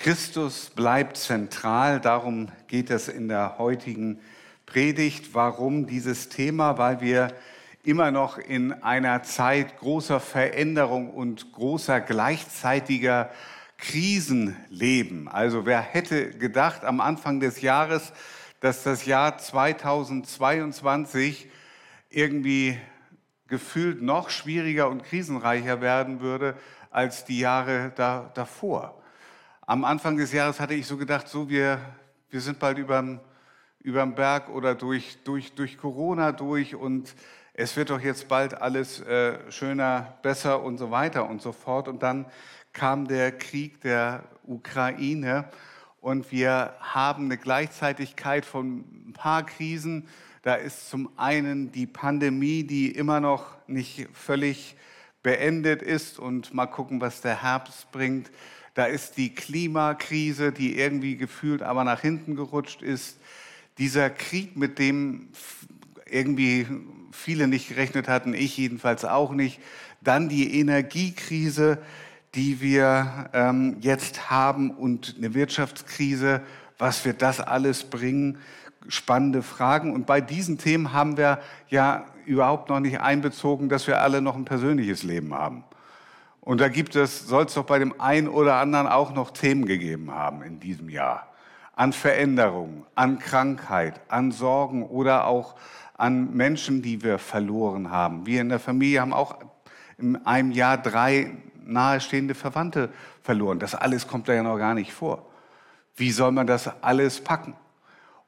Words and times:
Christus 0.00 0.70
bleibt 0.70 1.16
zentral, 1.16 2.00
darum 2.00 2.52
geht 2.68 2.88
es 2.88 3.08
in 3.08 3.26
der 3.26 3.58
heutigen 3.58 4.20
Predigt. 4.64 5.34
Warum 5.34 5.88
dieses 5.88 6.28
Thema? 6.28 6.78
Weil 6.78 7.00
wir 7.00 7.34
immer 7.82 8.12
noch 8.12 8.38
in 8.38 8.72
einer 8.84 9.24
Zeit 9.24 9.76
großer 9.78 10.20
Veränderung 10.20 11.10
und 11.10 11.50
großer 11.50 12.00
gleichzeitiger 12.00 13.32
Krisen 13.76 14.54
leben. 14.68 15.26
Also 15.26 15.66
wer 15.66 15.80
hätte 15.80 16.30
gedacht 16.30 16.84
am 16.84 17.00
Anfang 17.00 17.40
des 17.40 17.60
Jahres, 17.60 18.12
dass 18.60 18.84
das 18.84 19.04
Jahr 19.04 19.36
2022 19.36 21.50
irgendwie 22.08 22.78
gefühlt 23.48 24.00
noch 24.00 24.30
schwieriger 24.30 24.90
und 24.90 25.02
krisenreicher 25.02 25.80
werden 25.80 26.20
würde 26.20 26.56
als 26.92 27.24
die 27.24 27.40
Jahre 27.40 27.90
da, 27.96 28.30
davor. 28.34 28.94
Am 29.70 29.84
Anfang 29.84 30.16
des 30.16 30.32
Jahres 30.32 30.60
hatte 30.60 30.72
ich 30.72 30.86
so 30.86 30.96
gedacht, 30.96 31.28
so 31.28 31.50
wir, 31.50 31.78
wir 32.30 32.40
sind 32.40 32.58
bald 32.58 32.78
überm, 32.78 33.20
überm 33.80 34.14
Berg 34.14 34.48
oder 34.48 34.74
durch, 34.74 35.18
durch, 35.24 35.52
durch 35.52 35.76
Corona 35.76 36.32
durch 36.32 36.74
und 36.74 37.14
es 37.52 37.76
wird 37.76 37.90
doch 37.90 38.00
jetzt 38.00 38.28
bald 38.28 38.54
alles 38.54 39.00
äh, 39.00 39.38
schöner, 39.52 40.14
besser 40.22 40.62
und 40.62 40.78
so 40.78 40.90
weiter 40.90 41.28
und 41.28 41.42
so 41.42 41.52
fort. 41.52 41.86
Und 41.86 42.02
dann 42.02 42.24
kam 42.72 43.08
der 43.08 43.30
Krieg 43.30 43.82
der 43.82 44.24
Ukraine 44.46 45.44
und 46.00 46.32
wir 46.32 46.72
haben 46.80 47.26
eine 47.26 47.36
Gleichzeitigkeit 47.36 48.46
von 48.46 48.86
ein 49.08 49.12
paar 49.12 49.44
Krisen. 49.44 50.08
Da 50.40 50.54
ist 50.54 50.88
zum 50.88 51.10
einen 51.18 51.72
die 51.72 51.86
Pandemie, 51.86 52.64
die 52.64 52.90
immer 52.90 53.20
noch 53.20 53.44
nicht 53.66 54.08
völlig 54.14 54.76
beendet 55.22 55.82
ist 55.82 56.18
und 56.18 56.54
mal 56.54 56.64
gucken, 56.64 57.02
was 57.02 57.20
der 57.20 57.42
Herbst 57.42 57.92
bringt. 57.92 58.30
Da 58.78 58.84
ist 58.84 59.16
die 59.16 59.34
Klimakrise, 59.34 60.52
die 60.52 60.78
irgendwie 60.78 61.16
gefühlt 61.16 61.62
aber 61.64 61.82
nach 61.82 62.00
hinten 62.00 62.36
gerutscht 62.36 62.80
ist. 62.80 63.18
Dieser 63.76 64.08
Krieg, 64.08 64.56
mit 64.56 64.78
dem 64.78 65.30
irgendwie 66.08 66.64
viele 67.10 67.48
nicht 67.48 67.70
gerechnet 67.70 68.06
hatten, 68.06 68.34
ich 68.34 68.56
jedenfalls 68.56 69.04
auch 69.04 69.32
nicht. 69.32 69.58
Dann 70.00 70.28
die 70.28 70.60
Energiekrise, 70.60 71.78
die 72.36 72.60
wir 72.60 73.28
ähm, 73.32 73.78
jetzt 73.80 74.30
haben 74.30 74.70
und 74.70 75.16
eine 75.18 75.34
Wirtschaftskrise. 75.34 76.40
Was 76.78 77.04
wird 77.04 77.20
das 77.20 77.40
alles 77.40 77.82
bringen? 77.82 78.38
Spannende 78.86 79.42
Fragen. 79.42 79.92
Und 79.92 80.06
bei 80.06 80.20
diesen 80.20 80.56
Themen 80.56 80.92
haben 80.92 81.16
wir 81.16 81.40
ja 81.68 82.06
überhaupt 82.26 82.68
noch 82.68 82.78
nicht 82.78 83.00
einbezogen, 83.00 83.68
dass 83.68 83.88
wir 83.88 84.00
alle 84.02 84.22
noch 84.22 84.36
ein 84.36 84.44
persönliches 84.44 85.02
Leben 85.02 85.34
haben. 85.34 85.64
Und 86.48 86.62
da 86.62 86.68
gibt 86.68 86.96
es, 86.96 87.26
soll 87.28 87.44
es 87.44 87.52
doch 87.52 87.66
bei 87.66 87.78
dem 87.78 88.00
einen 88.00 88.26
oder 88.26 88.54
anderen 88.54 88.86
auch 88.86 89.12
noch 89.12 89.32
Themen 89.32 89.66
gegeben 89.66 90.12
haben 90.12 90.42
in 90.42 90.58
diesem 90.60 90.88
Jahr. 90.88 91.28
An 91.76 91.92
Veränderungen, 91.92 92.86
an 92.94 93.18
Krankheit, 93.18 94.00
an 94.08 94.32
Sorgen 94.32 94.86
oder 94.86 95.26
auch 95.26 95.56
an 95.92 96.34
Menschen, 96.34 96.80
die 96.80 97.02
wir 97.02 97.18
verloren 97.18 97.90
haben. 97.90 98.24
Wir 98.24 98.40
in 98.40 98.48
der 98.48 98.60
Familie 98.60 99.02
haben 99.02 99.12
auch 99.12 99.36
in 99.98 100.24
einem 100.24 100.50
Jahr 100.50 100.78
drei 100.78 101.32
nahestehende 101.66 102.34
Verwandte 102.34 102.88
verloren. 103.20 103.58
Das 103.58 103.74
alles 103.74 104.06
kommt 104.08 104.26
da 104.26 104.32
ja 104.32 104.42
noch 104.42 104.56
gar 104.56 104.72
nicht 104.72 104.94
vor. 104.94 105.26
Wie 105.96 106.12
soll 106.12 106.32
man 106.32 106.46
das 106.46 106.82
alles 106.82 107.20
packen? 107.20 107.56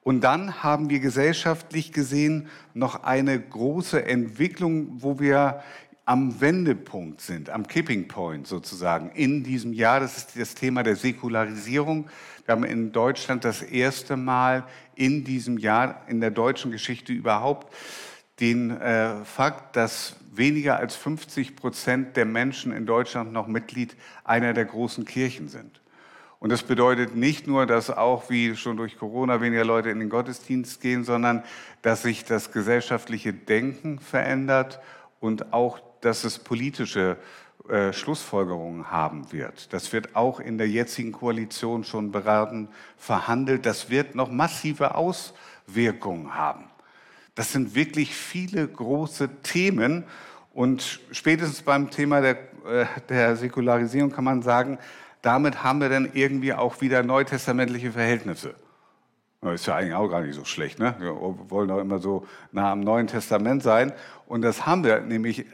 Und 0.03 0.21
dann 0.21 0.63
haben 0.63 0.91
wir 0.91 1.01
gesellschaftlich 1.01 1.91
gesehen 1.91 2.49
noch 2.75 3.03
eine 3.03 3.41
große 3.41 4.05
Entwicklung, 4.05 5.03
wo 5.03 5.19
wir 5.21 5.63
am 6.11 6.41
Wendepunkt 6.41 7.21
sind, 7.21 7.51
am 7.51 7.69
Kipping 7.69 8.09
Point 8.09 8.49
sozusagen 8.49 9.13
in 9.15 9.45
diesem 9.45 9.73
Jahr. 9.73 10.01
Das 10.01 10.17
ist 10.17 10.37
das 10.37 10.57
Thema 10.57 10.83
der 10.83 10.97
Säkularisierung. 10.97 12.09
Wir 12.45 12.53
haben 12.53 12.65
in 12.65 12.91
Deutschland 12.91 13.45
das 13.45 13.63
erste 13.63 14.17
Mal 14.17 14.65
in 14.97 15.23
diesem 15.23 15.57
Jahr 15.57 16.03
in 16.09 16.21
der 16.21 16.33
deutschen 16.33 16.73
Geschichte 16.73 17.13
überhaupt 17.13 17.73
den 18.41 18.73
äh, 18.73 19.25
Fakt, 19.25 19.77
dass 19.77 20.17
weniger 20.33 20.79
als 20.79 20.97
50 20.97 21.55
Prozent 21.55 22.17
der 22.17 22.25
Menschen 22.25 22.73
in 22.73 22.87
Deutschland 22.87 23.33
noch 23.33 23.47
Mitglied 23.47 23.95
einer 24.25 24.53
der 24.53 24.65
großen 24.65 25.05
Kirchen 25.05 25.47
sind. 25.47 25.81
Und 26.41 26.51
das 26.51 26.65
bedeutet 26.65 27.15
nicht 27.15 27.47
nur, 27.47 27.67
dass 27.67 27.89
auch 27.89 28.31
wie 28.31 28.57
schon 28.57 28.77
durch 28.77 28.99
Corona 28.99 29.41
weniger 29.41 29.65
Leute 29.65 29.91
in 29.91 30.01
den 30.01 30.09
Gottesdienst 30.09 30.81
gehen, 30.81 31.05
sondern 31.05 31.45
dass 31.83 32.03
sich 32.03 32.25
das 32.25 32.51
gesellschaftliche 32.51 33.33
Denken 33.33 34.01
verändert 34.01 34.81
und 35.21 35.53
auch 35.53 35.79
dass 36.01 36.25
es 36.25 36.39
politische 36.39 37.17
äh, 37.69 37.93
Schlussfolgerungen 37.93 38.91
haben 38.91 39.33
wird. 39.33 39.73
Das 39.73 39.93
wird 39.93 40.17
auch 40.17 40.41
in 40.41 40.59
der 40.59 40.69
jetzigen 40.69 41.13
Koalition 41.13 41.85
schon 41.85 42.11
beraten, 42.11 42.69
verhandelt. 42.97 43.67
Das 43.67 43.91
wird 43.91 44.15
noch 44.15 44.31
massive 44.31 44.95
Auswirkungen 44.95 46.35
haben. 46.35 46.65
Das 47.35 47.53
sind 47.53 47.75
wirklich 47.75 48.15
viele 48.15 48.67
große 48.67 49.43
Themen. 49.43 50.05
Und 50.53 51.01
spätestens 51.13 51.63
beim 51.63 51.91
Thema 51.91 52.21
der, 52.21 52.39
äh, 52.67 52.87
der 53.09 53.37
Säkularisierung 53.37 54.11
kann 54.11 54.25
man 54.25 54.43
sagen, 54.43 54.79
damit 55.23 55.63
haben 55.63 55.81
wir 55.81 55.91
dann 55.91 56.11
irgendwie 56.15 56.55
auch 56.55 56.81
wieder 56.81 57.03
neutestamentliche 57.03 57.93
Verhältnisse. 57.93 58.55
Ist 59.43 59.67
ja 59.67 59.77
eigentlich 59.77 59.95
auch 59.95 60.09
gar 60.09 60.21
nicht 60.21 60.35
so 60.35 60.45
schlecht. 60.45 60.79
Ne? 60.79 60.95
Wir 60.99 61.15
wollen 61.17 61.69
doch 61.69 61.79
immer 61.79 61.99
so 61.99 62.27
nah 62.53 62.73
am 62.73 62.81
Neuen 62.81 63.07
Testament 63.07 63.63
sein. 63.63 63.91
Und 64.27 64.43
das 64.43 64.67
haben 64.67 64.85
wir 64.85 65.01
nämlich 65.01 65.41
äh, 65.41 65.45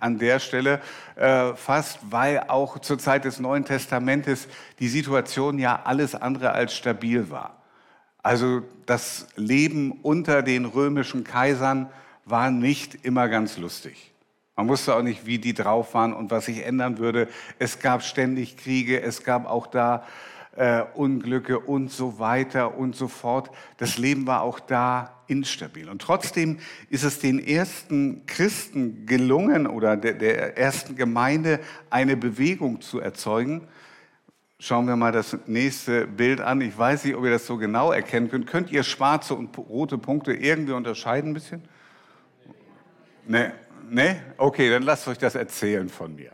an 0.00 0.18
der 0.18 0.38
Stelle 0.38 0.80
äh, 1.16 1.52
fast, 1.54 1.98
weil 2.10 2.44
auch 2.48 2.78
zur 2.78 2.98
Zeit 2.98 3.26
des 3.26 3.38
Neuen 3.38 3.66
Testamentes 3.66 4.48
die 4.78 4.88
Situation 4.88 5.58
ja 5.58 5.82
alles 5.84 6.14
andere 6.14 6.52
als 6.52 6.74
stabil 6.74 7.28
war. 7.28 7.62
Also 8.22 8.62
das 8.86 9.26
Leben 9.36 9.92
unter 10.02 10.42
den 10.42 10.64
römischen 10.64 11.22
Kaisern 11.22 11.90
war 12.24 12.50
nicht 12.50 13.04
immer 13.04 13.28
ganz 13.28 13.58
lustig. 13.58 14.14
Man 14.56 14.66
wusste 14.68 14.96
auch 14.96 15.02
nicht, 15.02 15.26
wie 15.26 15.38
die 15.38 15.52
drauf 15.52 15.92
waren 15.92 16.14
und 16.14 16.30
was 16.30 16.46
sich 16.46 16.64
ändern 16.64 16.96
würde. 16.96 17.28
Es 17.58 17.80
gab 17.80 18.02
ständig 18.02 18.56
Kriege, 18.56 19.02
es 19.02 19.22
gab 19.24 19.46
auch 19.46 19.66
da 19.66 20.06
äh, 20.56 20.82
Unglücke 20.94 21.58
und 21.58 21.90
so 21.90 22.18
weiter 22.18 22.76
und 22.76 22.96
so 22.96 23.08
fort. 23.08 23.50
Das 23.76 23.98
Leben 23.98 24.26
war 24.26 24.42
auch 24.42 24.60
da 24.60 25.22
instabil. 25.26 25.88
Und 25.88 26.02
trotzdem 26.02 26.58
ist 26.90 27.04
es 27.04 27.18
den 27.18 27.38
ersten 27.38 28.26
Christen 28.26 29.06
gelungen 29.06 29.66
oder 29.66 29.96
der, 29.96 30.14
der 30.14 30.56
ersten 30.56 30.96
Gemeinde 30.96 31.60
eine 31.90 32.16
Bewegung 32.16 32.80
zu 32.80 33.00
erzeugen. 33.00 33.68
Schauen 34.58 34.86
wir 34.86 34.96
mal 34.96 35.12
das 35.12 35.36
nächste 35.46 36.06
Bild 36.06 36.40
an. 36.40 36.62
Ich 36.62 36.76
weiß 36.76 37.04
nicht, 37.04 37.14
ob 37.14 37.24
ihr 37.24 37.30
das 37.30 37.46
so 37.46 37.58
genau 37.58 37.92
erkennen 37.92 38.30
könnt. 38.30 38.46
Könnt 38.46 38.70
ihr 38.70 38.82
schwarze 38.82 39.34
und 39.34 39.56
rote 39.58 39.98
Punkte 39.98 40.32
irgendwie 40.32 40.72
unterscheiden 40.72 41.30
ein 41.30 41.34
bisschen? 41.34 41.62
Nee. 43.26 43.50
Nee? 43.88 44.16
Okay, 44.36 44.70
dann 44.70 44.82
lasst 44.82 45.06
euch 45.08 45.18
das 45.18 45.34
erzählen 45.34 45.88
von 45.88 46.14
mir. 46.16 46.32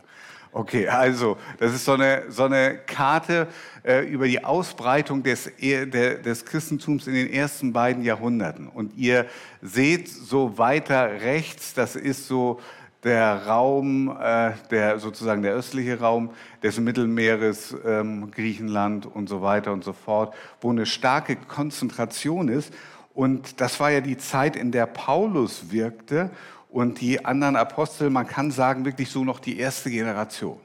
Okay, 0.55 0.87
also 0.87 1.37
das 1.57 1.73
ist 1.73 1.83
so 1.83 1.93
eine, 1.93 2.25
so 2.29 2.43
eine 2.43 2.77
Karte 2.77 3.47
äh, 3.83 4.07
über 4.07 4.27
die 4.27 4.43
Ausbreitung 4.43 5.23
des, 5.23 5.49
der, 5.59 5.87
des 6.17 6.45
Christentums 6.45 7.07
in 7.07 7.15
den 7.15 7.33
ersten 7.33 7.73
beiden 7.73 8.03
Jahrhunderten. 8.03 8.67
Und 8.67 8.95
ihr 8.95 9.25
seht 9.63 10.07
so 10.07 10.59
weiter 10.59 11.21
rechts, 11.21 11.73
das 11.73 11.95
ist 11.95 12.27
so 12.27 12.59
der 13.03 13.47
Raum, 13.47 14.15
äh, 14.21 14.51
der 14.69 14.99
sozusagen 14.99 15.41
der 15.41 15.53
östliche 15.53 15.99
Raum 15.99 16.29
des 16.61 16.79
Mittelmeeres, 16.79 17.75
ähm, 17.83 18.29
Griechenland 18.29 19.07
und 19.07 19.27
so 19.27 19.41
weiter 19.41 19.73
und 19.73 19.83
so 19.83 19.93
fort, 19.93 20.35
wo 20.61 20.69
eine 20.69 20.85
starke 20.85 21.35
Konzentration 21.35 22.47
ist. 22.47 22.71
Und 23.13 23.61
das 23.61 23.79
war 23.79 23.91
ja 23.91 24.01
die 24.01 24.17
Zeit, 24.17 24.55
in 24.55 24.71
der 24.71 24.87
Paulus 24.87 25.71
wirkte 25.71 26.31
und 26.69 27.01
die 27.01 27.23
anderen 27.23 27.55
Apostel, 27.55 28.09
man 28.09 28.27
kann 28.27 28.49
sagen, 28.49 28.85
wirklich 28.85 29.09
so 29.09 29.23
noch 29.23 29.39
die 29.39 29.59
erste 29.59 29.91
Generation. 29.91 30.59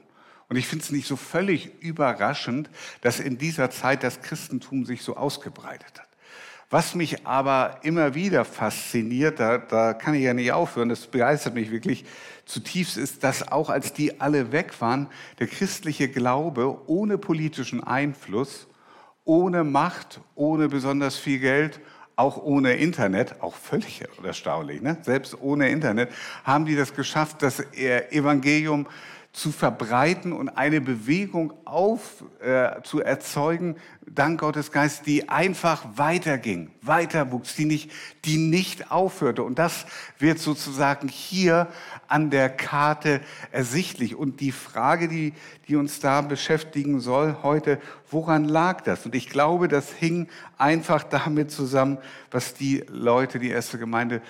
Und 0.49 0.55
ich 0.55 0.67
finde 0.67 0.83
es 0.83 0.91
nicht 0.91 1.07
so 1.07 1.15
völlig 1.15 1.71
überraschend, 1.81 2.71
dass 3.01 3.19
in 3.19 3.37
dieser 3.37 3.69
Zeit 3.69 4.03
das 4.03 4.21
Christentum 4.21 4.83
sich 4.85 5.03
so 5.03 5.15
ausgebreitet 5.15 5.99
hat. 5.99 6.09
Was 6.71 6.95
mich 6.95 7.25
aber 7.25 7.79
immer 7.83 8.13
wieder 8.13 8.45
fasziniert, 8.45 9.39
da, 9.39 9.57
da 9.57 9.93
kann 9.93 10.13
ich 10.13 10.23
ja 10.23 10.33
nicht 10.33 10.51
aufhören, 10.51 10.89
das 10.89 11.07
begeistert 11.07 11.55
mich 11.55 11.71
wirklich 11.71 12.05
zutiefst, 12.45 12.97
ist, 12.97 13.23
dass 13.23 13.51
auch 13.51 13.69
als 13.69 13.93
die 13.93 14.21
alle 14.21 14.51
weg 14.51 14.79
waren, 14.79 15.07
der 15.39 15.47
christliche 15.47 16.09
Glaube 16.09 16.87
ohne 16.87 17.17
politischen 17.17 17.83
Einfluss, 17.83 18.67
ohne 19.23 19.63
Macht, 19.63 20.21
ohne 20.35 20.69
besonders 20.69 21.15
viel 21.15 21.39
Geld 21.39 21.79
auch 22.19 22.37
ohne 22.37 22.73
Internet, 22.73 23.41
auch 23.41 23.55
völlig 23.55 24.03
erstaunlich, 24.21 24.81
ne? 24.81 24.97
selbst 25.01 25.37
ohne 25.39 25.69
Internet, 25.69 26.09
haben 26.43 26.65
die 26.65 26.75
das 26.75 26.93
geschafft, 26.93 27.41
das 27.41 27.61
Evangelium 27.71 28.87
zu 29.31 29.51
verbreiten 29.51 30.33
und 30.33 30.49
eine 30.49 30.81
Bewegung 30.81 31.53
auf, 31.63 32.23
äh, 32.41 32.81
zu 32.83 32.99
erzeugen, 32.99 33.77
dank 34.05 34.39
Gottes 34.41 34.71
Geist, 34.71 35.05
die 35.05 35.29
einfach 35.29 35.85
weiterging, 35.95 36.71
weiterwuchs, 36.81 37.55
die 37.55 37.65
nicht, 37.65 37.91
die 38.25 38.37
nicht 38.37 38.91
aufhörte. 38.91 39.43
Und 39.43 39.59
das 39.59 39.85
wird 40.17 40.39
sozusagen 40.39 41.07
hier 41.07 41.67
an 42.09 42.29
der 42.29 42.49
Karte 42.49 43.21
ersichtlich. 43.51 44.15
Und 44.15 44.41
die 44.41 44.51
Frage, 44.51 45.07
die, 45.07 45.33
die 45.67 45.75
uns 45.75 45.99
da 45.99 46.21
beschäftigen 46.21 46.99
soll 46.99 47.37
heute, 47.43 47.79
woran 48.09 48.45
lag 48.45 48.81
das? 48.81 49.05
Und 49.05 49.15
ich 49.15 49.29
glaube, 49.29 49.67
das 49.67 49.91
hing 49.91 50.27
einfach 50.57 51.03
damit 51.03 51.51
zusammen, 51.51 51.99
was 52.31 52.53
die 52.53 52.83
Leute, 52.89 53.39
die 53.39 53.49
erste 53.49 53.77
Gemeinde, 53.77 54.21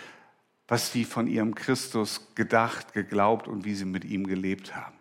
was 0.68 0.92
sie 0.92 1.06
von 1.06 1.28
ihrem 1.28 1.56
Christus 1.56 2.28
gedacht, 2.36 2.94
geglaubt 2.94 3.48
und 3.48 3.66
wie 3.66 3.74
sie 3.74 3.86
mit 3.86 4.06
ihm 4.06 4.28
gelebt 4.28 4.76
haben. 4.76 4.96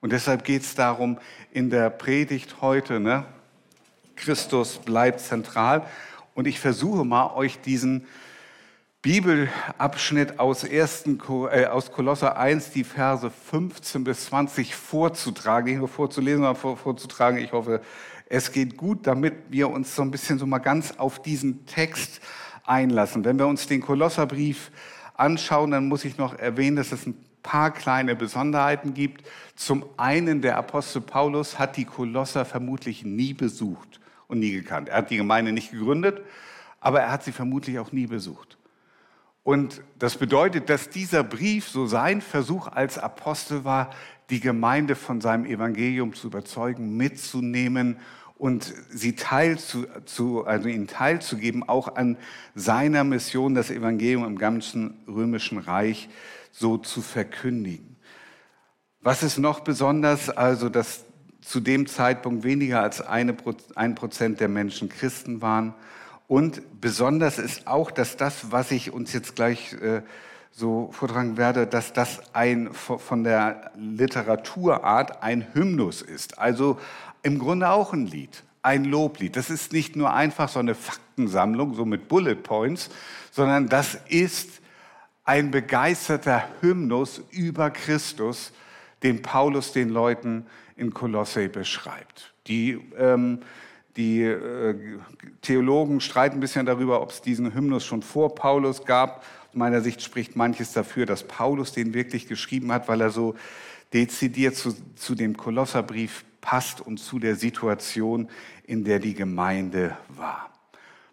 Und 0.00 0.12
deshalb 0.12 0.44
geht 0.44 0.62
es 0.62 0.74
darum 0.74 1.18
in 1.52 1.70
der 1.70 1.88
Predigt 1.88 2.60
heute, 2.60 3.00
ne? 3.00 3.24
Christus 4.16 4.78
bleibt 4.78 5.20
zentral. 5.20 5.86
Und 6.34 6.46
ich 6.46 6.60
versuche 6.60 7.04
mal, 7.04 7.34
euch 7.34 7.60
diesen 7.60 8.06
Bibelabschnitt 9.04 10.38
aus, 10.40 10.64
1., 10.64 11.04
äh, 11.52 11.66
aus 11.66 11.92
Kolosser 11.92 12.38
1, 12.38 12.70
die 12.70 12.84
Verse 12.84 13.30
15 13.30 14.02
bis 14.02 14.24
20 14.24 14.74
vorzutragen, 14.74 15.68
nicht 15.68 15.78
nur 15.78 15.88
vorzulesen, 15.88 16.38
sondern 16.38 16.56
vor, 16.56 16.78
vorzutragen. 16.78 17.38
Ich 17.38 17.52
hoffe, 17.52 17.82
es 18.30 18.50
geht 18.50 18.78
gut, 18.78 19.06
damit 19.06 19.34
wir 19.50 19.68
uns 19.68 19.94
so 19.94 20.00
ein 20.00 20.10
bisschen 20.10 20.38
so 20.38 20.46
mal 20.46 20.56
ganz 20.56 20.92
auf 20.92 21.20
diesen 21.20 21.66
Text 21.66 22.22
einlassen. 22.64 23.26
Wenn 23.26 23.38
wir 23.38 23.46
uns 23.46 23.66
den 23.66 23.82
Kolosserbrief 23.82 24.70
anschauen, 25.12 25.72
dann 25.72 25.86
muss 25.86 26.06
ich 26.06 26.16
noch 26.16 26.38
erwähnen, 26.38 26.76
dass 26.76 26.90
es 26.90 27.06
ein 27.06 27.22
paar 27.42 27.72
kleine 27.72 28.16
Besonderheiten 28.16 28.94
gibt. 28.94 29.26
Zum 29.54 29.84
einen, 29.98 30.40
der 30.40 30.56
Apostel 30.56 31.02
Paulus 31.02 31.58
hat 31.58 31.76
die 31.76 31.84
Kolosser 31.84 32.46
vermutlich 32.46 33.04
nie 33.04 33.34
besucht 33.34 34.00
und 34.28 34.38
nie 34.38 34.52
gekannt. 34.52 34.88
Er 34.88 34.96
hat 34.96 35.10
die 35.10 35.18
Gemeinde 35.18 35.52
nicht 35.52 35.72
gegründet, 35.72 36.22
aber 36.80 37.02
er 37.02 37.12
hat 37.12 37.22
sie 37.22 37.32
vermutlich 37.32 37.78
auch 37.78 37.92
nie 37.92 38.06
besucht. 38.06 38.56
Und 39.44 39.82
das 39.98 40.16
bedeutet, 40.16 40.70
dass 40.70 40.88
dieser 40.88 41.22
Brief 41.22 41.68
so 41.68 41.86
sein 41.86 42.22
Versuch 42.22 42.66
als 42.66 42.98
Apostel 42.98 43.64
war, 43.64 43.90
die 44.30 44.40
Gemeinde 44.40 44.96
von 44.96 45.20
seinem 45.20 45.44
Evangelium 45.44 46.14
zu 46.14 46.28
überzeugen, 46.28 46.96
mitzunehmen 46.96 47.98
und 48.36 48.72
sie 48.90 49.14
teil 49.14 49.58
zu, 49.58 50.46
also 50.46 50.68
ihnen 50.68 50.86
teilzugeben, 50.86 51.62
auch 51.62 51.94
an 51.94 52.16
seiner 52.54 53.04
Mission, 53.04 53.54
das 53.54 53.70
Evangelium 53.70 54.24
im 54.24 54.38
ganzen 54.38 55.04
römischen 55.06 55.58
Reich 55.58 56.08
so 56.50 56.78
zu 56.78 57.02
verkündigen. 57.02 57.96
Was 59.02 59.22
ist 59.22 59.36
noch 59.36 59.60
besonders? 59.60 60.30
Also, 60.30 60.70
dass 60.70 61.04
zu 61.42 61.60
dem 61.60 61.86
Zeitpunkt 61.86 62.44
weniger 62.44 62.82
als 62.82 63.02
ein 63.02 63.36
Prozent 63.94 64.40
der 64.40 64.48
Menschen 64.48 64.88
Christen 64.88 65.42
waren. 65.42 65.74
Und 66.26 66.80
besonders 66.80 67.38
ist 67.38 67.66
auch, 67.66 67.90
dass 67.90 68.16
das, 68.16 68.50
was 68.50 68.70
ich 68.70 68.92
uns 68.92 69.12
jetzt 69.12 69.36
gleich 69.36 69.74
äh, 69.74 70.02
so 70.50 70.90
vortragen 70.92 71.36
werde, 71.36 71.66
dass 71.66 71.92
das 71.92 72.34
ein 72.34 72.72
von 72.72 73.24
der 73.24 73.72
Literaturart 73.76 75.22
ein 75.22 75.46
Hymnus 75.52 76.00
ist. 76.00 76.38
Also 76.38 76.78
im 77.22 77.38
Grunde 77.38 77.70
auch 77.70 77.92
ein 77.92 78.06
Lied, 78.06 78.44
ein 78.62 78.84
Loblied. 78.84 79.36
Das 79.36 79.50
ist 79.50 79.72
nicht 79.72 79.96
nur 79.96 80.14
einfach 80.14 80.48
so 80.48 80.60
eine 80.60 80.74
Faktensammlung, 80.74 81.74
so 81.74 81.84
mit 81.84 82.08
Bullet 82.08 82.36
Points, 82.36 82.88
sondern 83.32 83.68
das 83.68 83.98
ist 84.08 84.48
ein 85.24 85.50
begeisterter 85.50 86.44
Hymnus 86.60 87.20
über 87.30 87.70
Christus, 87.70 88.52
den 89.02 89.22
Paulus 89.22 89.72
den 89.72 89.88
Leuten 89.88 90.46
in 90.76 90.94
Kolosse 90.94 91.48
beschreibt. 91.48 92.32
Die, 92.46 92.78
ähm, 92.96 93.40
die 93.96 94.22
äh, 94.22 94.98
Theologen 95.40 96.00
streiten 96.00 96.38
ein 96.38 96.40
bisschen 96.40 96.66
darüber, 96.66 97.00
ob 97.00 97.10
es 97.10 97.22
diesen 97.22 97.54
Hymnus 97.54 97.84
schon 97.84 98.02
vor 98.02 98.34
Paulus 98.34 98.84
gab. 98.84 99.24
Aus 99.48 99.54
meiner 99.54 99.80
Sicht 99.80 100.02
spricht 100.02 100.36
manches 100.36 100.72
dafür, 100.72 101.06
dass 101.06 101.22
Paulus 101.24 101.72
den 101.72 101.94
wirklich 101.94 102.26
geschrieben 102.26 102.72
hat, 102.72 102.88
weil 102.88 103.00
er 103.00 103.10
so 103.10 103.34
dezidiert 103.92 104.56
zu, 104.56 104.74
zu 104.96 105.14
dem 105.14 105.36
Kolosserbrief 105.36 106.24
passt 106.40 106.80
und 106.80 106.98
zu 106.98 107.18
der 107.18 107.36
Situation, 107.36 108.28
in 108.66 108.84
der 108.84 108.98
die 108.98 109.14
Gemeinde 109.14 109.96
war. 110.08 110.50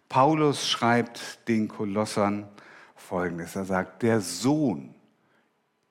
Paulus 0.08 0.68
schreibt 0.68 1.48
den 1.48 1.68
Kolossern 1.68 2.48
Folgendes. 2.96 3.56
Er 3.56 3.64
sagt, 3.64 4.02
der 4.02 4.20
Sohn 4.20 4.94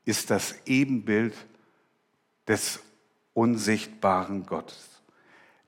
ist 0.06 0.30
das 0.30 0.56
Ebenbild 0.66 1.34
des 2.48 2.80
unsichtbaren 3.34 4.46
Gottes. 4.46 4.91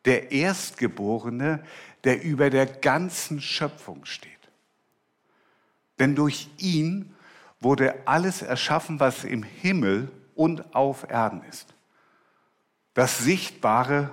Der 0.05 0.31
Erstgeborene, 0.31 1.63
der 2.03 2.23
über 2.23 2.50
der 2.50 2.65
ganzen 2.65 3.41
Schöpfung 3.41 4.05
steht. 4.05 4.31
Denn 6.00 6.15
durch 6.15 6.50
ihn 6.57 7.15
wurde 7.59 8.07
alles 8.07 8.41
erschaffen, 8.41 9.00
was 9.00 9.23
im 9.23 9.44
Himmel 9.44 10.11
und 10.35 10.75
auf 10.75 11.09
Erden 11.09 11.44
ist 11.44 11.73
das 12.94 13.19
Sichtbare 13.19 14.11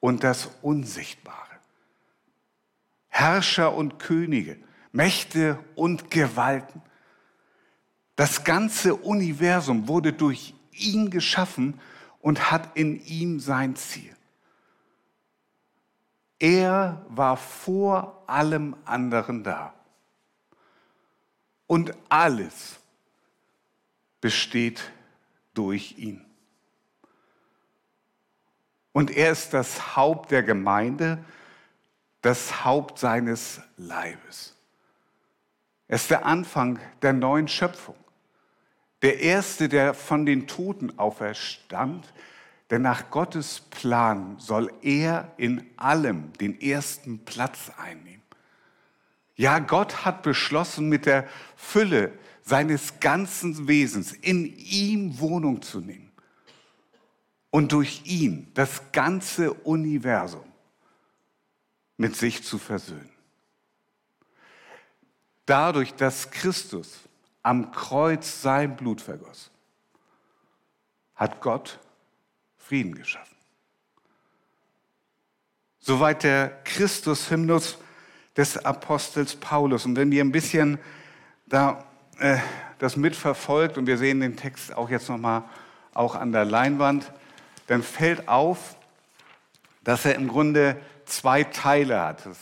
und 0.00 0.24
das 0.24 0.48
Unsichtbare. 0.62 1.36
Herrscher 3.08 3.74
und 3.74 3.98
Könige, 3.98 4.58
Mächte 4.92 5.58
und 5.74 6.10
Gewalten. 6.10 6.82
Das 8.14 8.44
ganze 8.44 8.94
Universum 8.94 9.88
wurde 9.88 10.12
durch 10.12 10.54
ihn 10.72 11.10
geschaffen 11.10 11.80
und 12.20 12.50
hat 12.50 12.76
in 12.76 13.04
ihm 13.04 13.40
sein 13.40 13.76
Ziel. 13.76 14.15
Er 16.38 17.04
war 17.08 17.36
vor 17.36 18.22
allem 18.26 18.76
anderen 18.84 19.42
da. 19.42 19.74
Und 21.66 21.94
alles 22.08 22.78
besteht 24.20 24.92
durch 25.54 25.98
ihn. 25.98 26.24
Und 28.92 29.10
er 29.10 29.32
ist 29.32 29.52
das 29.52 29.96
Haupt 29.96 30.30
der 30.30 30.42
Gemeinde, 30.42 31.24
das 32.22 32.64
Haupt 32.64 32.98
seines 32.98 33.60
Leibes. 33.76 34.54
Er 35.88 35.96
ist 35.96 36.10
der 36.10 36.24
Anfang 36.24 36.78
der 37.02 37.12
neuen 37.12 37.48
Schöpfung. 37.48 37.96
Der 39.02 39.20
Erste, 39.20 39.68
der 39.68 39.94
von 39.94 40.26
den 40.26 40.46
Toten 40.46 40.98
auferstand, 40.98 42.12
denn 42.70 42.82
nach 42.82 43.10
Gottes 43.10 43.60
Plan 43.60 44.38
soll 44.38 44.72
er 44.82 45.32
in 45.36 45.64
allem 45.76 46.32
den 46.34 46.60
ersten 46.60 47.24
Platz 47.24 47.70
einnehmen. 47.76 48.22
Ja, 49.36 49.58
Gott 49.58 50.04
hat 50.04 50.22
beschlossen, 50.22 50.88
mit 50.88 51.06
der 51.06 51.28
Fülle 51.56 52.12
seines 52.42 53.00
ganzen 53.00 53.68
Wesens 53.68 54.12
in 54.12 54.46
ihm 54.46 55.18
Wohnung 55.20 55.62
zu 55.62 55.80
nehmen 55.80 56.10
und 57.50 57.72
durch 57.72 58.02
ihn 58.04 58.50
das 58.54 58.92
ganze 58.92 59.52
Universum 59.52 60.44
mit 61.96 62.16
sich 62.16 62.42
zu 62.44 62.58
versöhnen. 62.58 63.10
Dadurch, 65.44 65.94
dass 65.94 66.30
Christus 66.30 67.00
am 67.42 67.70
Kreuz 67.70 68.42
sein 68.42 68.76
Blut 68.76 69.00
vergoss, 69.00 69.50
hat 71.14 71.40
Gott 71.40 71.78
Frieden 72.68 72.96
geschaffen. 72.96 73.36
Soweit 75.78 76.24
der 76.24 76.48
Christus-Hymnus 76.64 77.78
des 78.36 78.58
Apostels 78.58 79.36
Paulus. 79.36 79.86
Und 79.86 79.94
wenn 79.94 80.10
wir 80.10 80.24
ein 80.24 80.32
bisschen 80.32 80.78
da 81.46 81.86
äh, 82.18 82.38
das 82.78 82.96
mitverfolgt 82.96 83.78
und 83.78 83.86
wir 83.86 83.98
sehen 83.98 84.20
den 84.20 84.36
Text 84.36 84.74
auch 84.74 84.90
jetzt 84.90 85.08
nochmal 85.08 85.44
auch 85.94 86.16
an 86.16 86.32
der 86.32 86.44
Leinwand, 86.44 87.12
dann 87.68 87.84
fällt 87.84 88.26
auf, 88.26 88.76
dass 89.84 90.04
er 90.04 90.16
im 90.16 90.26
Grunde 90.26 90.76
zwei 91.04 91.44
Teile 91.44 92.00
hat. 92.00 92.26
Das 92.26 92.38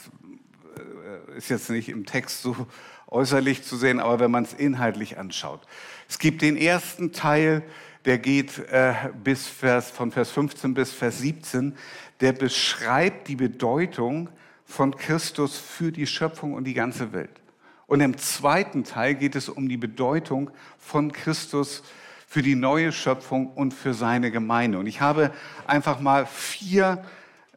äh, 0.78 1.36
ist 1.36 1.50
jetzt 1.50 1.68
nicht 1.68 1.90
im 1.90 2.06
Text 2.06 2.40
so 2.40 2.66
äußerlich 3.08 3.62
zu 3.62 3.76
sehen, 3.76 4.00
aber 4.00 4.20
wenn 4.20 4.30
man 4.30 4.44
es 4.44 4.54
inhaltlich 4.54 5.18
anschaut. 5.18 5.60
Es 6.08 6.18
gibt 6.18 6.40
den 6.40 6.56
ersten 6.56 7.12
Teil, 7.12 7.62
der 8.04 8.18
geht 8.18 8.58
äh, 8.70 8.94
bis 9.22 9.46
Vers, 9.46 9.90
von 9.90 10.12
Vers 10.12 10.30
15 10.30 10.74
bis 10.74 10.92
Vers 10.92 11.18
17, 11.18 11.76
der 12.20 12.32
beschreibt 12.32 13.28
die 13.28 13.36
Bedeutung 13.36 14.28
von 14.64 14.96
Christus 14.96 15.58
für 15.58 15.92
die 15.92 16.06
Schöpfung 16.06 16.54
und 16.54 16.64
die 16.64 16.74
ganze 16.74 17.12
Welt. 17.12 17.40
Und 17.86 18.00
im 18.00 18.16
zweiten 18.16 18.84
Teil 18.84 19.14
geht 19.14 19.36
es 19.36 19.48
um 19.48 19.68
die 19.68 19.76
Bedeutung 19.76 20.50
von 20.78 21.12
Christus 21.12 21.82
für 22.26 22.42
die 22.42 22.54
neue 22.54 22.92
Schöpfung 22.92 23.48
und 23.48 23.72
für 23.72 23.94
seine 23.94 24.30
Gemeinde. 24.30 24.78
Und 24.78 24.86
ich 24.86 25.00
habe 25.00 25.30
einfach 25.66 26.00
mal 26.00 26.26
vier, 26.26 27.04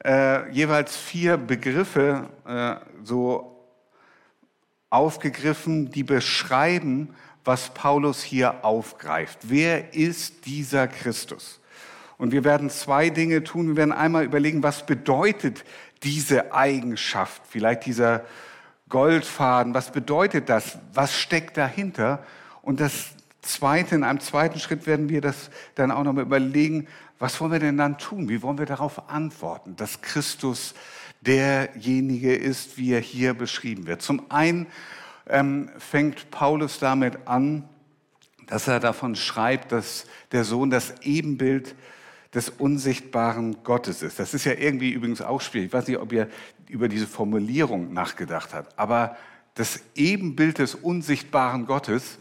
äh, 0.04 0.52
jeweils 0.52 0.96
vier 0.96 1.38
Begriffe 1.38 2.30
äh, 2.46 2.76
so 3.04 3.58
aufgegriffen, 4.90 5.90
die 5.92 6.04
beschreiben, 6.04 7.16
was 7.48 7.70
Paulus 7.74 8.22
hier 8.22 8.66
aufgreift. 8.66 9.40
Wer 9.44 9.94
ist 9.94 10.46
dieser 10.46 10.88
Christus? 10.88 11.60
Und 12.18 12.32
wir 12.32 12.44
werden 12.44 12.70
zwei 12.70 13.10
Dinge 13.10 13.44
tun. 13.44 13.70
Wir 13.70 13.78
werden 13.78 13.92
einmal 13.94 14.26
überlegen, 14.26 14.64
was 14.64 14.86
bedeutet 14.86 15.64
diese 16.04 16.54
Eigenschaft, 16.54 17.42
vielleicht 17.48 17.86
dieser 17.86 18.26
Goldfaden, 18.90 19.74
was 19.74 19.92
bedeutet 19.92 20.50
das? 20.50 20.78
Was 20.94 21.14
steckt 21.18 21.58
dahinter? 21.58 22.24
Und 22.62 22.80
das 22.80 23.12
Zweite, 23.42 23.96
in 23.96 24.04
einem 24.04 24.20
zweiten 24.20 24.60
Schritt 24.60 24.86
werden 24.88 25.10
wir 25.10 25.22
das 25.22 25.50
dann 25.76 25.92
auch 25.92 26.04
nochmal 26.04 26.26
überlegen, 26.26 26.88
was 27.20 27.40
wollen 27.40 27.52
wir 27.52 27.60
denn 27.60 27.78
dann 27.78 27.98
tun? 27.98 28.30
Wie 28.30 28.42
wollen 28.42 28.58
wir 28.58 28.66
darauf 28.66 29.10
antworten, 29.10 29.76
dass 29.76 30.02
Christus 30.02 30.76
derjenige 31.22 32.36
ist, 32.36 32.78
wie 32.78 32.94
er 32.94 33.00
hier 33.00 33.34
beschrieben 33.34 33.88
wird? 33.88 34.02
Zum 34.02 34.30
einen 34.30 34.68
ähm, 35.30 35.70
fängt 35.78 36.32
Paulus 36.32 36.80
damit 36.80 37.28
an, 37.28 37.68
dass 38.48 38.68
er 38.68 38.80
davon 38.80 39.16
schreibt, 39.16 39.72
dass 39.72 40.06
der 40.32 40.44
Sohn 40.44 40.70
das 40.70 41.02
Ebenbild 41.02 41.76
des 42.34 42.50
unsichtbaren 42.50 43.64
Gottes 43.64 44.02
ist. 44.02 44.20
Das 44.20 44.34
ist 44.34 44.46
ja 44.46 44.54
irgendwie 44.54 44.92
übrigens 44.92 45.22
auch 45.22 45.42
schwierig. 45.42 45.68
Ich 45.68 45.74
weiß 45.74 45.88
nicht, 45.88 45.98
ob 45.98 46.12
ihr 46.12 46.28
über 46.70 46.88
diese 46.88 47.08
Formulierung 47.08 47.94
nachgedacht 47.94 48.54
habt, 48.54 48.78
aber 48.78 49.18
das 49.56 49.82
Ebenbild 49.96 50.60
des 50.60 50.76
unsichtbaren 50.76 51.66
Gottes 51.66 52.20